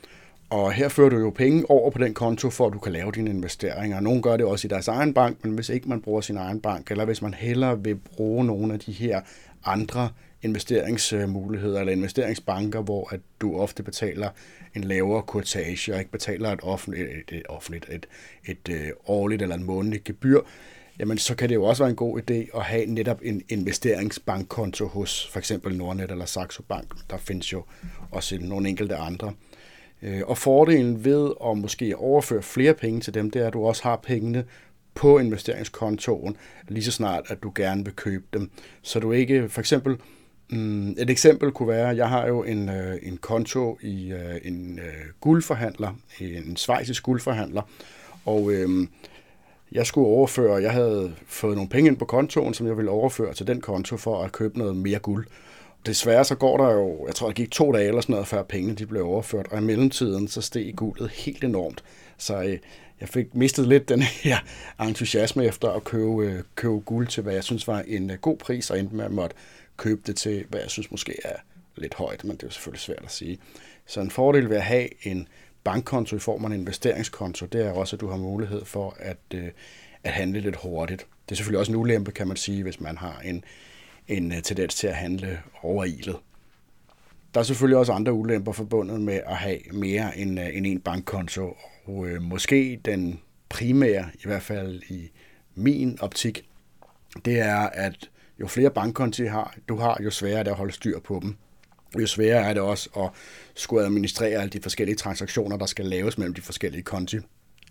Og 0.51 0.73
her 0.73 0.89
fører 0.89 1.11
du 1.11 1.19
jo 1.19 1.31
penge 1.31 1.71
over 1.71 1.91
på 1.91 1.99
den 1.99 2.15
konto, 2.15 2.51
for 2.51 2.67
at 2.67 2.73
du 2.73 2.79
kan 2.79 2.93
lave 2.93 3.13
dine 3.13 3.31
investeringer. 3.31 4.01
Nogle 4.01 4.23
gør 4.23 4.37
det 4.37 4.47
også 4.47 4.67
i 4.67 4.69
deres 4.69 4.89
egen 4.89 5.15
bank, 5.15 5.45
men 5.45 5.53
hvis 5.53 5.69
ikke 5.69 5.89
man 5.89 6.01
bruger 6.01 6.21
sin 6.21 6.37
egen 6.37 6.61
bank, 6.61 6.91
eller 6.91 7.05
hvis 7.05 7.23
man 7.23 7.35
hellere 7.35 7.83
vil 7.83 7.97
bruge 7.97 8.45
nogle 8.45 8.73
af 8.73 8.81
de 8.81 8.93
her 8.93 9.21
andre 9.65 10.09
investeringsmuligheder 10.43 11.81
eller 11.81 11.93
investeringsbanker, 11.93 12.81
hvor 12.81 13.15
at 13.15 13.21
du 13.41 13.59
ofte 13.59 13.83
betaler 13.83 14.29
en 14.75 14.85
lavere 14.85 15.23
kortage 15.23 15.95
og 15.95 15.99
ikke 15.99 16.11
betaler 16.11 16.51
et 16.53 16.61
offentligt, 16.63 17.09
et, 17.09 17.37
et, 17.37 17.47
offentligt, 17.49 17.87
et, 17.89 18.07
et, 18.45 18.69
et 18.69 18.93
årligt 19.07 19.43
eller 19.43 19.55
en 19.55 19.65
månedligt 19.65 20.05
gebyr, 20.05 20.41
jamen 20.99 21.19
så 21.19 21.35
kan 21.35 21.49
det 21.49 21.55
jo 21.55 21.65
også 21.65 21.83
være 21.83 21.91
en 21.91 21.97
god 21.97 22.21
idé 22.21 22.59
at 22.59 22.65
have 22.65 22.87
netop 22.87 23.21
en 23.23 23.43
investeringsbankkonto 23.49 24.87
hos 24.87 25.29
for 25.33 25.39
eksempel 25.39 25.77
Nordnet 25.77 26.11
eller 26.11 26.25
Saxo 26.25 26.63
Bank. 26.63 27.11
Der 27.11 27.17
findes 27.17 27.53
jo 27.53 27.65
også 28.11 28.39
nogle 28.41 28.69
enkelte 28.69 28.97
andre. 28.97 29.33
Øh, 30.03 30.23
og 30.27 30.39
fordelen 30.39 31.05
ved 31.05 31.31
at 31.47 31.59
måske 31.59 31.97
overføre 31.97 32.43
flere 32.43 32.75
penge 32.75 33.01
til 33.01 33.15
dem, 33.15 33.31
det 33.31 33.43
er, 33.43 33.47
at 33.47 33.53
du 33.53 33.67
også 33.67 33.83
har 33.83 33.97
pengene 33.97 34.45
på 34.95 35.19
investeringskontoen, 35.19 36.37
lige 36.69 36.85
så 36.85 36.93
snart, 36.93 37.25
at 37.29 37.43
du 37.43 37.53
gerne 37.55 37.85
vil 37.85 37.95
købe 37.95 38.25
dem. 38.33 38.51
Så 38.83 39.01
du 39.01 39.13
ikke, 39.13 39.49
for 39.49 39.61
eksempel, 39.61 39.97
Mm, 40.53 40.91
et 40.91 41.11
eksempel 41.11 41.51
kunne 41.51 41.69
være, 41.69 41.91
at 41.91 41.97
jeg 41.97 42.09
har 42.09 42.27
jo 42.27 42.43
en, 42.43 42.69
øh, 42.69 42.99
en 43.03 43.17
konto 43.17 43.79
i 43.83 44.13
øh, 44.13 44.37
en 44.45 44.79
øh, 44.79 45.07
guldforhandler, 45.21 45.95
en 46.21 46.57
svejsisk 46.57 47.03
guldforhandler, 47.03 47.63
og 48.25 48.53
øh, 48.53 48.87
jeg 49.73 49.87
skulle 49.87 50.07
overføre, 50.07 50.63
jeg 50.63 50.73
havde 50.73 51.15
fået 51.27 51.55
nogle 51.57 51.71
penge 51.71 51.89
ind 51.89 51.97
på 51.97 52.05
kontoen, 52.05 52.55
som 52.55 52.67
jeg 52.67 52.77
ville 52.77 52.91
overføre 52.91 53.35
til 53.35 53.47
den 53.47 53.61
konto 53.61 53.97
for 53.97 54.23
at 54.23 54.33
købe 54.33 54.59
noget 54.59 54.77
mere 54.77 54.99
guld. 54.99 55.27
Desværre 55.87 56.25
så 56.25 56.35
går 56.35 56.57
der 56.57 56.73
jo, 56.73 57.07
jeg 57.07 57.15
tror 57.15 57.27
det 57.27 57.37
gik 57.37 57.51
to 57.51 57.73
dage 57.73 57.89
eller 57.89 58.01
sådan 58.01 58.13
noget, 58.13 58.27
før 58.27 58.43
pengene 58.43 58.75
de 58.75 58.87
blev 58.87 59.07
overført, 59.07 59.47
og 59.51 59.59
i 59.59 59.63
mellemtiden 59.63 60.29
så 60.29 60.41
steg 60.41 60.73
guldet 60.77 61.11
helt 61.11 61.45
enormt. 61.45 61.85
Så 62.19 62.43
øh, 62.43 62.59
jeg 63.01 63.09
fik 63.09 63.35
mistet 63.35 63.69
lidt 63.69 63.89
den 63.89 64.03
her 64.03 64.37
entusiasme 64.81 65.45
efter 65.45 65.71
at 65.71 65.85
købe, 65.85 66.25
øh, 66.25 66.43
købe 66.55 66.81
guld 66.81 67.07
til, 67.07 67.23
hvad 67.23 67.35
jeg 67.35 67.45
synes 67.45 67.69
var 67.69 67.85
en 67.87 68.11
øh, 68.11 68.19
god 68.19 68.37
pris, 68.37 68.71
og 68.71 68.79
endte 68.79 68.97
med 68.97 69.05
at 69.05 69.13
måtte 69.13 69.37
købe 69.81 70.03
det 70.07 70.17
til, 70.17 70.45
hvad 70.49 70.61
jeg 70.61 70.71
synes 70.71 70.91
måske 70.91 71.15
er 71.25 71.37
lidt 71.77 71.95
højt, 71.95 72.25
men 72.25 72.37
det 72.37 72.43
er 72.43 72.47
jo 72.47 72.51
selvfølgelig 72.51 72.81
svært 72.81 73.05
at 73.05 73.11
sige. 73.11 73.39
Så 73.87 74.01
en 74.01 74.11
fordel 74.11 74.51
ved 74.51 74.57
at 74.57 74.63
have 74.63 75.07
en 75.07 75.29
bankkonto 75.65 76.17
i 76.17 76.19
form 76.19 76.45
af 76.45 76.49
en 76.49 76.53
investeringskonto, 76.53 77.47
det 77.47 77.67
er 77.67 77.73
også, 77.73 77.97
at 77.97 78.01
du 78.01 78.09
har 78.09 78.17
mulighed 78.17 78.65
for 78.65 78.97
at, 78.99 79.19
øh, 79.35 79.49
at 80.05 80.13
handle 80.13 80.41
lidt 80.41 80.57
hurtigt. 80.57 81.07
Det 81.27 81.33
er 81.33 81.37
selvfølgelig 81.37 81.59
også 81.59 81.73
en 81.73 81.79
ulempe, 81.79 82.13
kan 82.13 82.29
man 82.29 82.37
sige, 82.37 82.63
hvis 82.63 82.81
man 82.81 82.99
har 82.99 83.21
en, 83.25 83.45
en 84.09 84.33
øh, 84.33 84.43
tendens 84.43 84.75
til 84.75 84.87
at 84.87 84.97
handle 84.97 85.41
overilet. 85.63 86.17
Der 87.35 87.41
er 87.41 87.45
selvfølgelig 87.45 87.79
også 87.79 87.93
andre 87.93 88.13
ulemper 88.13 88.53
forbundet 88.53 89.01
med 89.01 89.21
at 89.27 89.37
have 89.37 89.59
mere 89.73 90.19
end, 90.19 90.31
en 90.31 90.39
end 90.39 90.67
en 90.67 90.81
bankkonto, 90.81 91.57
og 91.85 92.09
øh, 92.09 92.23
måske 92.23 92.81
den 92.85 93.21
primære, 93.49 94.11
i 94.15 94.23
hvert 94.25 94.43
fald 94.43 94.83
i 94.89 95.11
min 95.55 95.99
optik, 96.01 96.49
det 97.25 97.41
er, 97.41 97.57
at 97.59 98.11
jo 98.41 98.47
flere 98.47 98.71
bankkonti 98.71 99.25
har, 99.25 99.55
du 99.69 99.77
har, 99.77 100.01
jo 100.05 100.11
sværere 100.11 100.39
er 100.39 100.43
det 100.43 100.51
at 100.51 100.57
holde 100.57 100.73
styr 100.73 101.01
på 101.01 101.21
dem. 101.23 101.37
Jo 102.01 102.07
sværere 102.07 102.49
er 102.49 102.53
det 102.53 102.63
også 102.63 102.91
at 102.97 103.11
skulle 103.55 103.85
administrere 103.85 104.41
alle 104.41 104.51
de 104.51 104.61
forskellige 104.63 104.97
transaktioner, 104.97 105.57
der 105.57 105.67
skal 105.67 105.85
laves 105.85 106.19
mellem 106.19 106.35
de 106.35 106.41
forskellige 106.41 106.83
konti. 106.83 107.19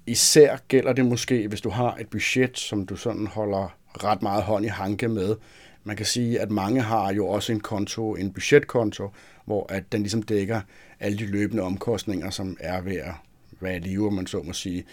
Især 0.05 0.57
gælder 0.67 0.93
det 0.93 1.05
måske, 1.05 1.47
hvis 1.47 1.61
du 1.61 1.69
har 1.69 1.95
et 1.95 2.07
budget, 2.07 2.57
som 2.57 2.85
du 2.85 2.95
sådan 2.95 3.27
holder 3.27 3.77
ret 4.03 4.21
meget 4.21 4.43
hånd 4.43 4.65
i 4.65 4.67
hanke 4.67 5.07
med. 5.07 5.35
Man 5.83 5.95
kan 5.95 6.05
sige, 6.05 6.39
at 6.39 6.51
mange 6.51 6.81
har 6.81 7.13
jo 7.13 7.27
også 7.27 7.51
en 7.51 7.59
konto, 7.59 8.15
en 8.15 8.33
budgetkonto, 8.33 9.09
hvor 9.45 9.65
at 9.69 9.91
den 9.91 10.01
ligesom 10.01 10.23
dækker 10.23 10.61
alle 10.99 11.17
de 11.17 11.25
løbende 11.25 11.63
omkostninger, 11.63 12.29
som 12.29 12.57
er 12.59 12.81
ved 12.81 12.95
at 12.95 13.13
være 13.59 13.75
i 13.75 13.79
live, 13.79 14.11
man 14.11 14.27
så 14.27 14.41
må 14.41 14.53
sige 14.53 14.85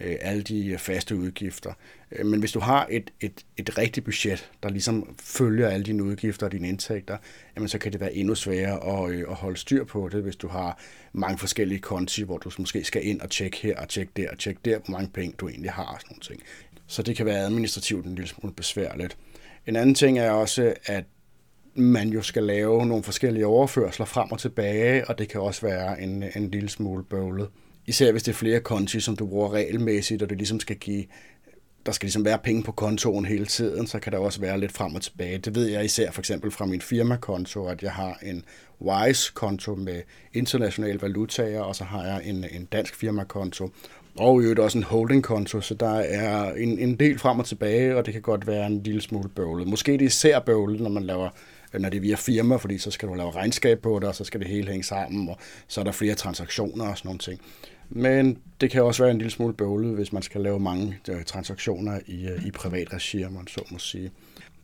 Øh, 0.00 0.16
alle 0.20 0.42
de 0.42 0.66
øh, 0.66 0.78
faste 0.78 1.16
udgifter. 1.16 1.72
Øh, 2.12 2.26
men 2.26 2.40
hvis 2.40 2.52
du 2.52 2.60
har 2.60 2.86
et, 2.90 3.10
et, 3.20 3.44
et 3.56 3.78
rigtigt 3.78 4.04
budget, 4.04 4.50
der 4.62 4.68
ligesom 4.68 5.16
følger 5.18 5.68
alle 5.68 5.84
dine 5.84 6.04
udgifter 6.04 6.46
og 6.46 6.52
dine 6.52 6.68
indtægter, 6.68 7.16
jamen 7.56 7.68
så 7.68 7.78
kan 7.78 7.92
det 7.92 8.00
være 8.00 8.14
endnu 8.14 8.34
sværere 8.34 9.08
at, 9.08 9.20
at 9.28 9.34
holde 9.34 9.56
styr 9.56 9.84
på 9.84 10.08
det, 10.08 10.22
hvis 10.22 10.36
du 10.36 10.48
har 10.48 10.78
mange 11.12 11.38
forskellige 11.38 11.80
konti, 11.80 12.22
hvor 12.22 12.38
du 12.38 12.50
måske 12.58 12.84
skal 12.84 13.06
ind 13.06 13.20
og 13.20 13.30
tjekke 13.30 13.56
her 13.56 13.76
og 13.76 13.88
tjekke 13.88 14.12
der 14.16 14.30
og 14.30 14.38
tjekke 14.38 14.60
der, 14.64 14.78
hvor 14.78 14.92
mange 14.92 15.10
penge 15.14 15.34
du 15.38 15.48
egentlig 15.48 15.70
har 15.70 15.84
og 15.84 16.00
sådan 16.00 16.12
nogle 16.12 16.22
ting. 16.22 16.42
Så 16.86 17.02
det 17.02 17.16
kan 17.16 17.26
være 17.26 17.38
administrativt 17.38 18.06
en 18.06 18.14
lille 18.14 18.28
smule 18.28 18.54
besværligt. 18.54 19.16
En 19.66 19.76
anden 19.76 19.94
ting 19.94 20.18
er 20.18 20.30
også, 20.30 20.74
at 20.84 21.04
man 21.74 22.08
jo 22.08 22.22
skal 22.22 22.42
lave 22.42 22.86
nogle 22.86 23.04
forskellige 23.04 23.46
overførsler 23.46 24.06
frem 24.06 24.32
og 24.32 24.38
tilbage, 24.38 25.08
og 25.08 25.18
det 25.18 25.28
kan 25.28 25.40
også 25.40 25.66
være 25.66 26.00
en, 26.00 26.24
en 26.36 26.50
lille 26.50 26.68
smule 26.68 27.04
bøvlet. 27.04 27.48
Især 27.90 28.12
hvis 28.12 28.22
det 28.22 28.32
er 28.32 28.36
flere 28.36 28.60
konti, 28.60 29.00
som 29.00 29.16
du 29.16 29.26
bruger 29.26 29.52
regelmæssigt, 29.52 30.22
og 30.22 30.30
det 30.30 30.38
ligesom 30.38 30.60
skal 30.60 30.76
give 30.76 31.04
der 31.86 31.92
skal 31.92 32.06
ligesom 32.06 32.24
være 32.24 32.38
penge 32.38 32.62
på 32.62 32.72
kontoen 32.72 33.24
hele 33.24 33.46
tiden, 33.46 33.86
så 33.86 33.98
kan 33.98 34.12
der 34.12 34.18
også 34.18 34.40
være 34.40 34.60
lidt 34.60 34.72
frem 34.72 34.94
og 34.94 35.02
tilbage. 35.02 35.38
Det 35.38 35.54
ved 35.54 35.66
jeg 35.66 35.84
især 35.84 36.10
for 36.10 36.20
eksempel 36.20 36.50
fra 36.50 36.66
min 36.66 36.80
firmakonto, 36.80 37.66
at 37.66 37.82
jeg 37.82 37.92
har 37.92 38.18
en 38.22 38.44
WISE-konto 38.80 39.74
med 39.74 40.02
internationale 40.32 41.02
valutaer, 41.02 41.60
og 41.60 41.76
så 41.76 41.84
har 41.84 42.04
jeg 42.04 42.20
en, 42.24 42.44
en 42.50 42.64
dansk 42.64 42.96
firmakonto, 42.96 43.70
og 44.18 44.40
i 44.40 44.42
øvrigt 44.42 44.60
også 44.60 44.78
en 44.78 44.84
holdingkonto, 44.84 45.60
så 45.60 45.74
der 45.74 45.94
er 45.94 46.52
en, 46.54 46.78
en 46.78 46.96
del 46.96 47.18
frem 47.18 47.38
og 47.38 47.46
tilbage, 47.46 47.96
og 47.96 48.06
det 48.06 48.12
kan 48.12 48.22
godt 48.22 48.46
være 48.46 48.66
en 48.66 48.82
lille 48.82 49.00
smule 49.00 49.28
bøvlet. 49.28 49.68
Måske 49.68 49.92
det 49.92 50.02
er 50.02 50.06
især 50.06 50.40
bøvlet, 50.40 50.80
når 50.80 50.90
man 50.90 51.02
laver 51.02 51.30
når 51.78 51.88
det 51.88 51.96
er 51.96 52.00
via 52.00 52.16
firma, 52.16 52.56
fordi 52.56 52.78
så 52.78 52.90
skal 52.90 53.08
du 53.08 53.14
lave 53.14 53.30
regnskab 53.30 53.78
på 53.78 53.98
det, 53.98 54.08
og 54.08 54.14
så 54.14 54.24
skal 54.24 54.40
det 54.40 54.48
hele 54.48 54.70
hænge 54.70 54.84
sammen, 54.84 55.28
og 55.28 55.38
så 55.68 55.80
er 55.80 55.84
der 55.84 55.92
flere 55.92 56.14
transaktioner 56.14 56.88
og 56.88 56.98
sådan 56.98 57.08
nogle 57.08 57.18
ting. 57.18 57.40
Men 57.90 58.38
det 58.60 58.70
kan 58.70 58.82
også 58.82 59.02
være 59.02 59.10
en 59.10 59.18
lille 59.18 59.30
smule 59.30 59.54
bøvlet, 59.54 59.94
hvis 59.94 60.12
man 60.12 60.22
skal 60.22 60.40
lave 60.40 60.60
mange 60.60 60.98
øh, 61.10 61.24
transaktioner 61.24 62.00
i, 62.06 62.28
øh, 62.28 62.46
i 62.46 62.50
privat 62.50 62.92
regi, 62.92 63.24
om 63.24 63.32
man 63.32 63.46
så 63.46 63.60
må 63.70 63.78
sige. 63.78 64.10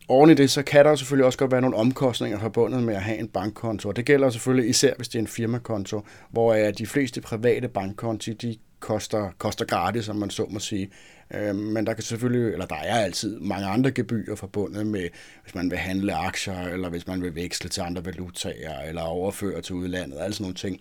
Oven 0.08 0.30
i 0.30 0.34
det, 0.34 0.50
så 0.50 0.62
kan 0.62 0.84
der 0.84 0.94
selvfølgelig 0.94 1.26
også 1.26 1.38
godt 1.38 1.52
være 1.52 1.60
nogle 1.60 1.76
omkostninger 1.76 2.38
forbundet 2.40 2.82
med 2.82 2.94
at 2.94 3.02
have 3.02 3.18
en 3.18 3.28
bankkonto. 3.28 3.88
Og 3.88 3.96
det 3.96 4.04
gælder 4.04 4.30
selvfølgelig 4.30 4.70
især, 4.70 4.94
hvis 4.96 5.08
det 5.08 5.18
er 5.18 5.22
en 5.22 5.26
firmakonto, 5.26 6.02
hvor 6.30 6.54
de 6.54 6.86
fleste 6.86 7.20
private 7.20 7.68
bankkonti, 7.68 8.32
de 8.32 8.56
koster, 8.80 9.30
koster 9.38 9.64
gratis, 9.64 10.04
som 10.04 10.16
man 10.16 10.30
så 10.30 10.46
må 10.50 10.58
sige. 10.58 10.90
Øh, 11.34 11.54
men 11.54 11.86
der 11.86 11.94
kan 11.94 12.02
selvfølgelig, 12.02 12.52
eller 12.52 12.66
der 12.66 12.76
er 12.76 12.96
altid 12.96 13.40
mange 13.40 13.66
andre 13.66 13.90
gebyrer 13.90 14.36
forbundet 14.36 14.86
med, 14.86 15.08
hvis 15.42 15.54
man 15.54 15.70
vil 15.70 15.78
handle 15.78 16.14
aktier, 16.14 16.60
eller 16.60 16.88
hvis 16.88 17.06
man 17.06 17.22
vil 17.22 17.34
veksle 17.34 17.70
til 17.70 17.80
andre 17.80 18.04
valutaer, 18.04 18.82
eller 18.88 19.02
overføre 19.02 19.62
til 19.62 19.74
udlandet, 19.74 20.18
alle 20.20 20.34
sådan 20.34 20.44
nogle 20.44 20.54
ting. 20.54 20.80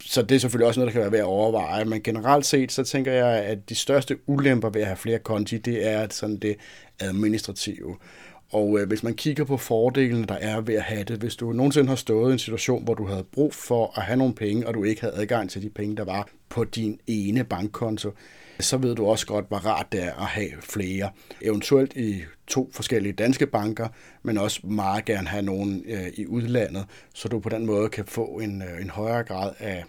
Så 0.00 0.22
det 0.22 0.34
er 0.34 0.38
selvfølgelig 0.38 0.66
også 0.66 0.80
noget, 0.80 0.94
der 0.94 1.00
kan 1.00 1.00
være 1.00 1.12
værd 1.12 1.20
at 1.20 1.26
overveje, 1.26 1.84
men 1.84 2.02
generelt 2.02 2.46
set, 2.46 2.72
så 2.72 2.84
tænker 2.84 3.12
jeg, 3.12 3.44
at 3.44 3.68
de 3.68 3.74
største 3.74 4.18
ulemper 4.26 4.70
ved 4.70 4.80
at 4.80 4.86
have 4.86 4.96
flere 4.96 5.18
konti, 5.18 5.58
det 5.58 5.86
er 5.86 6.06
sådan 6.10 6.36
det 6.36 6.56
administrative. 7.00 7.96
Og 8.50 8.78
øh, 8.80 8.88
hvis 8.88 9.02
man 9.02 9.14
kigger 9.14 9.44
på 9.44 9.56
fordelene, 9.56 10.26
der 10.26 10.34
er 10.34 10.60
ved 10.60 10.74
at 10.74 10.82
have 10.82 11.04
det, 11.04 11.18
hvis 11.18 11.36
du 11.36 11.52
nogensinde 11.52 11.88
har 11.88 11.96
stået 11.96 12.30
i 12.30 12.32
en 12.32 12.38
situation, 12.38 12.84
hvor 12.84 12.94
du 12.94 13.06
havde 13.06 13.24
brug 13.32 13.54
for 13.54 13.92
at 13.96 14.02
have 14.02 14.16
nogle 14.16 14.34
penge, 14.34 14.66
og 14.66 14.74
du 14.74 14.84
ikke 14.84 15.00
havde 15.00 15.14
adgang 15.14 15.50
til 15.50 15.62
de 15.62 15.70
penge, 15.70 15.96
der 15.96 16.04
var 16.04 16.28
på 16.48 16.64
din 16.64 17.00
ene 17.06 17.44
bankkonto, 17.44 18.10
så 18.60 18.76
ved 18.76 18.94
du 18.94 19.06
også 19.06 19.26
godt, 19.26 19.48
hvor 19.48 19.56
rart 19.56 19.92
det 19.92 20.02
er 20.02 20.14
at 20.14 20.26
have 20.26 20.50
flere. 20.60 21.10
Eventuelt 21.42 21.96
i 21.96 22.22
to 22.46 22.70
forskellige 22.72 23.12
danske 23.12 23.46
banker, 23.46 23.88
men 24.22 24.38
også 24.38 24.66
meget 24.66 25.04
gerne 25.04 25.28
have 25.28 25.42
nogen 25.42 25.82
øh, 25.86 26.08
i 26.14 26.26
udlandet, 26.26 26.84
så 27.14 27.28
du 27.28 27.40
på 27.40 27.48
den 27.48 27.66
måde 27.66 27.88
kan 27.88 28.04
få 28.06 28.24
en, 28.24 28.62
øh, 28.62 28.82
en 28.82 28.90
højere 28.90 29.24
grad 29.24 29.52
af 29.58 29.84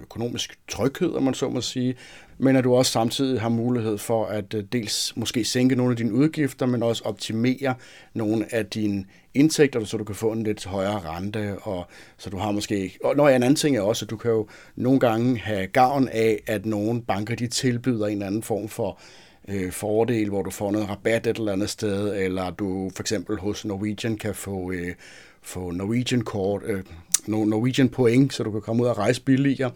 økonomisk 0.00 0.58
tryghed, 0.68 1.14
om 1.14 1.22
man 1.22 1.34
så 1.34 1.48
må 1.48 1.60
sige, 1.60 1.94
men 2.38 2.56
at 2.56 2.64
du 2.64 2.74
også 2.74 2.92
samtidig 2.92 3.40
har 3.40 3.48
mulighed 3.48 3.98
for 3.98 4.26
at 4.26 4.54
øh, 4.54 4.64
dels 4.72 5.12
måske 5.16 5.44
sænke 5.44 5.76
nogle 5.76 5.90
af 5.90 5.96
dine 5.96 6.12
udgifter, 6.12 6.66
men 6.66 6.82
også 6.82 7.02
optimere 7.04 7.74
nogle 8.14 8.54
af 8.54 8.66
dine 8.66 9.04
indtægter, 9.34 9.84
så 9.84 9.96
du 9.96 10.04
kan 10.04 10.14
få 10.14 10.32
en 10.32 10.42
lidt 10.42 10.66
højere 10.66 11.00
rente, 11.00 11.58
og 11.62 11.86
så 12.16 12.30
du 12.30 12.36
har 12.36 12.50
måske... 12.50 12.98
Og 13.04 13.16
når 13.16 13.28
en 13.28 13.42
anden 13.42 13.56
ting 13.56 13.76
er 13.76 13.80
også, 13.80 14.04
at 14.04 14.10
du 14.10 14.16
kan 14.16 14.30
jo 14.30 14.48
nogle 14.76 15.00
gange 15.00 15.38
have 15.38 15.66
gavn 15.66 16.08
af, 16.08 16.42
at 16.46 16.66
nogle 16.66 17.02
banker 17.02 17.34
de 17.34 17.46
tilbyder 17.46 18.06
en 18.06 18.12
eller 18.12 18.26
anden 18.26 18.42
form 18.42 18.68
for 18.68 19.00
øh, 19.48 19.72
fordel, 19.72 20.28
hvor 20.28 20.42
du 20.42 20.50
får 20.50 20.70
noget 20.70 20.88
rabat 20.88 21.26
et 21.26 21.36
eller 21.36 21.52
andet 21.52 21.70
sted, 21.70 22.24
eller 22.24 22.50
du 22.50 22.90
for 22.94 23.02
eksempel 23.02 23.38
hos 23.38 23.64
Norwegian 23.64 24.16
kan 24.16 24.34
få, 24.34 24.72
øh, 24.72 24.94
få 25.42 25.70
Norwegian 25.70 26.22
kort, 26.22 26.62
øh, 26.64 26.82
Norwegian 27.28 27.88
point, 27.88 28.34
så 28.34 28.42
du 28.42 28.50
kan 28.50 28.60
komme 28.60 28.82
ud 28.82 28.88
og 28.88 28.98
rejse 28.98 29.22
billigere, 29.22 29.70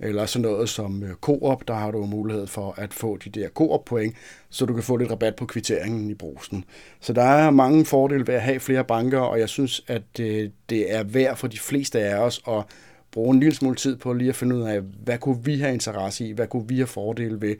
eller 0.00 0.26
sådan 0.26 0.42
noget 0.42 0.68
som 0.68 1.02
øh, 1.02 1.14
Coop, 1.14 1.68
der 1.68 1.74
har 1.74 1.90
du 1.90 2.06
mulighed 2.06 2.46
for 2.46 2.74
at 2.76 2.94
få 2.94 3.16
de 3.16 3.30
der 3.30 3.48
Coop 3.48 3.84
point, 3.84 4.14
så 4.50 4.66
du 4.66 4.74
kan 4.74 4.82
få 4.82 4.96
lidt 4.96 5.10
rabat 5.10 5.36
på 5.36 5.46
kvitteringen 5.46 6.10
i 6.10 6.14
brusen. 6.14 6.64
Så 7.00 7.12
der 7.12 7.22
er 7.22 7.50
mange 7.50 7.84
fordele 7.84 8.26
ved 8.26 8.34
at 8.34 8.42
have 8.42 8.60
flere 8.60 8.84
banker, 8.84 9.20
og 9.20 9.38
jeg 9.38 9.48
synes, 9.48 9.84
at 9.86 10.02
det, 10.16 10.52
det 10.70 10.94
er 10.94 11.02
værd 11.02 11.36
for 11.36 11.48
de 11.48 11.58
fleste 11.58 12.00
af 12.00 12.16
os 12.16 12.42
at 12.48 12.64
bruge 13.12 13.34
en 13.34 13.40
lille 13.40 13.54
smule 13.54 13.76
tid 13.76 13.96
på 13.96 14.12
lige 14.12 14.28
at 14.28 14.36
finde 14.36 14.56
ud 14.56 14.62
af, 14.62 14.80
hvad 15.04 15.18
kunne 15.18 15.44
vi 15.44 15.58
have 15.58 15.74
interesse 15.74 16.26
i, 16.26 16.32
hvad 16.32 16.46
kunne 16.46 16.68
vi 16.68 16.76
have 16.76 16.86
fordele 16.86 17.40
ved, 17.40 17.56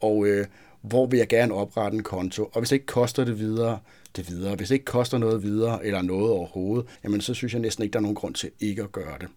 og 0.00 0.26
øh, 0.26 0.46
hvor 0.82 1.06
vil 1.06 1.18
jeg 1.18 1.28
gerne 1.28 1.54
oprette 1.54 1.96
en 1.96 2.02
konto. 2.02 2.44
Og 2.52 2.60
hvis 2.60 2.68
det 2.68 2.76
ikke 2.76 2.86
koster 2.86 3.24
det 3.24 3.38
videre, 3.38 3.78
det 4.16 4.30
videre. 4.30 4.54
Hvis 4.54 4.68
det 4.68 4.74
ikke 4.74 4.84
koster 4.84 5.18
noget 5.18 5.42
videre, 5.42 5.86
eller 5.86 6.02
noget 6.02 6.30
overhovedet, 6.30 6.86
jamen 7.04 7.20
så 7.20 7.34
synes 7.34 7.52
jeg 7.52 7.60
næsten 7.60 7.82
ikke, 7.82 7.92
der 7.92 7.98
er 7.98 8.02
nogen 8.02 8.14
grund 8.14 8.34
til 8.34 8.50
ikke 8.60 8.82
at 8.82 8.92
gøre 8.92 9.18
det. 9.20 9.28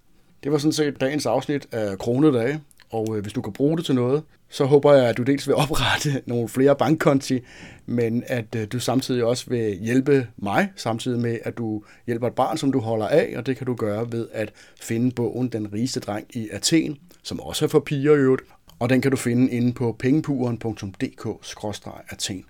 Det 0.43 0.51
var 0.51 0.57
sådan 0.57 0.73
set 0.73 1.01
dagens 1.01 1.25
afsnit 1.25 1.67
af 1.71 1.97
Kronedage, 1.97 2.61
og 2.89 3.17
øh, 3.17 3.21
hvis 3.21 3.33
du 3.33 3.41
kan 3.41 3.53
bruge 3.53 3.77
det 3.77 3.85
til 3.85 3.95
noget, 3.95 4.23
så 4.49 4.65
håber 4.65 4.93
jeg, 4.93 5.09
at 5.09 5.17
du 5.17 5.23
dels 5.23 5.47
vil 5.47 5.55
oprette 5.63 6.21
nogle 6.25 6.49
flere 6.49 6.75
bankkonti, 6.75 7.39
men 7.85 8.23
at 8.27 8.55
øh, 8.55 8.67
du 8.71 8.79
samtidig 8.79 9.23
også 9.23 9.49
vil 9.49 9.77
hjælpe 9.81 10.27
mig, 10.37 10.71
samtidig 10.75 11.19
med, 11.19 11.39
at 11.43 11.57
du 11.57 11.83
hjælper 12.05 12.27
et 12.27 12.33
barn, 12.33 12.57
som 12.57 12.71
du 12.71 12.79
holder 12.79 13.07
af, 13.07 13.33
og 13.37 13.45
det 13.45 13.57
kan 13.57 13.65
du 13.65 13.75
gøre 13.75 14.11
ved 14.11 14.27
at 14.31 14.53
finde 14.81 15.11
bogen 15.11 15.47
Den 15.47 15.73
rigeste 15.73 15.99
dreng 15.99 16.27
i 16.33 16.49
Athen, 16.51 16.97
som 17.23 17.39
også 17.39 17.65
er 17.65 17.69
for 17.69 17.79
piger 17.79 18.13
i 18.13 18.17
øvrigt, 18.17 18.43
og 18.79 18.89
den 18.89 19.01
kan 19.01 19.11
du 19.11 19.17
finde 19.17 19.51
inde 19.51 19.73
på 19.73 19.95
pengepuren.dk-athen. 19.99 22.45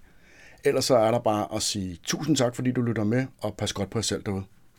Ellers 0.64 0.86
så 0.86 0.96
er 0.96 1.12
der 1.12 1.20
bare 1.20 1.56
at 1.56 1.62
sige 1.62 2.00
tusind 2.04 2.36
tak, 2.36 2.56
fordi 2.56 2.72
du 2.72 2.82
lytter 2.82 3.04
med, 3.04 3.26
og 3.42 3.54
pas 3.58 3.74
godt 3.74 3.90
på 3.90 3.98
jer 3.98 4.04
selv 4.04 4.24
derude. 4.26 4.44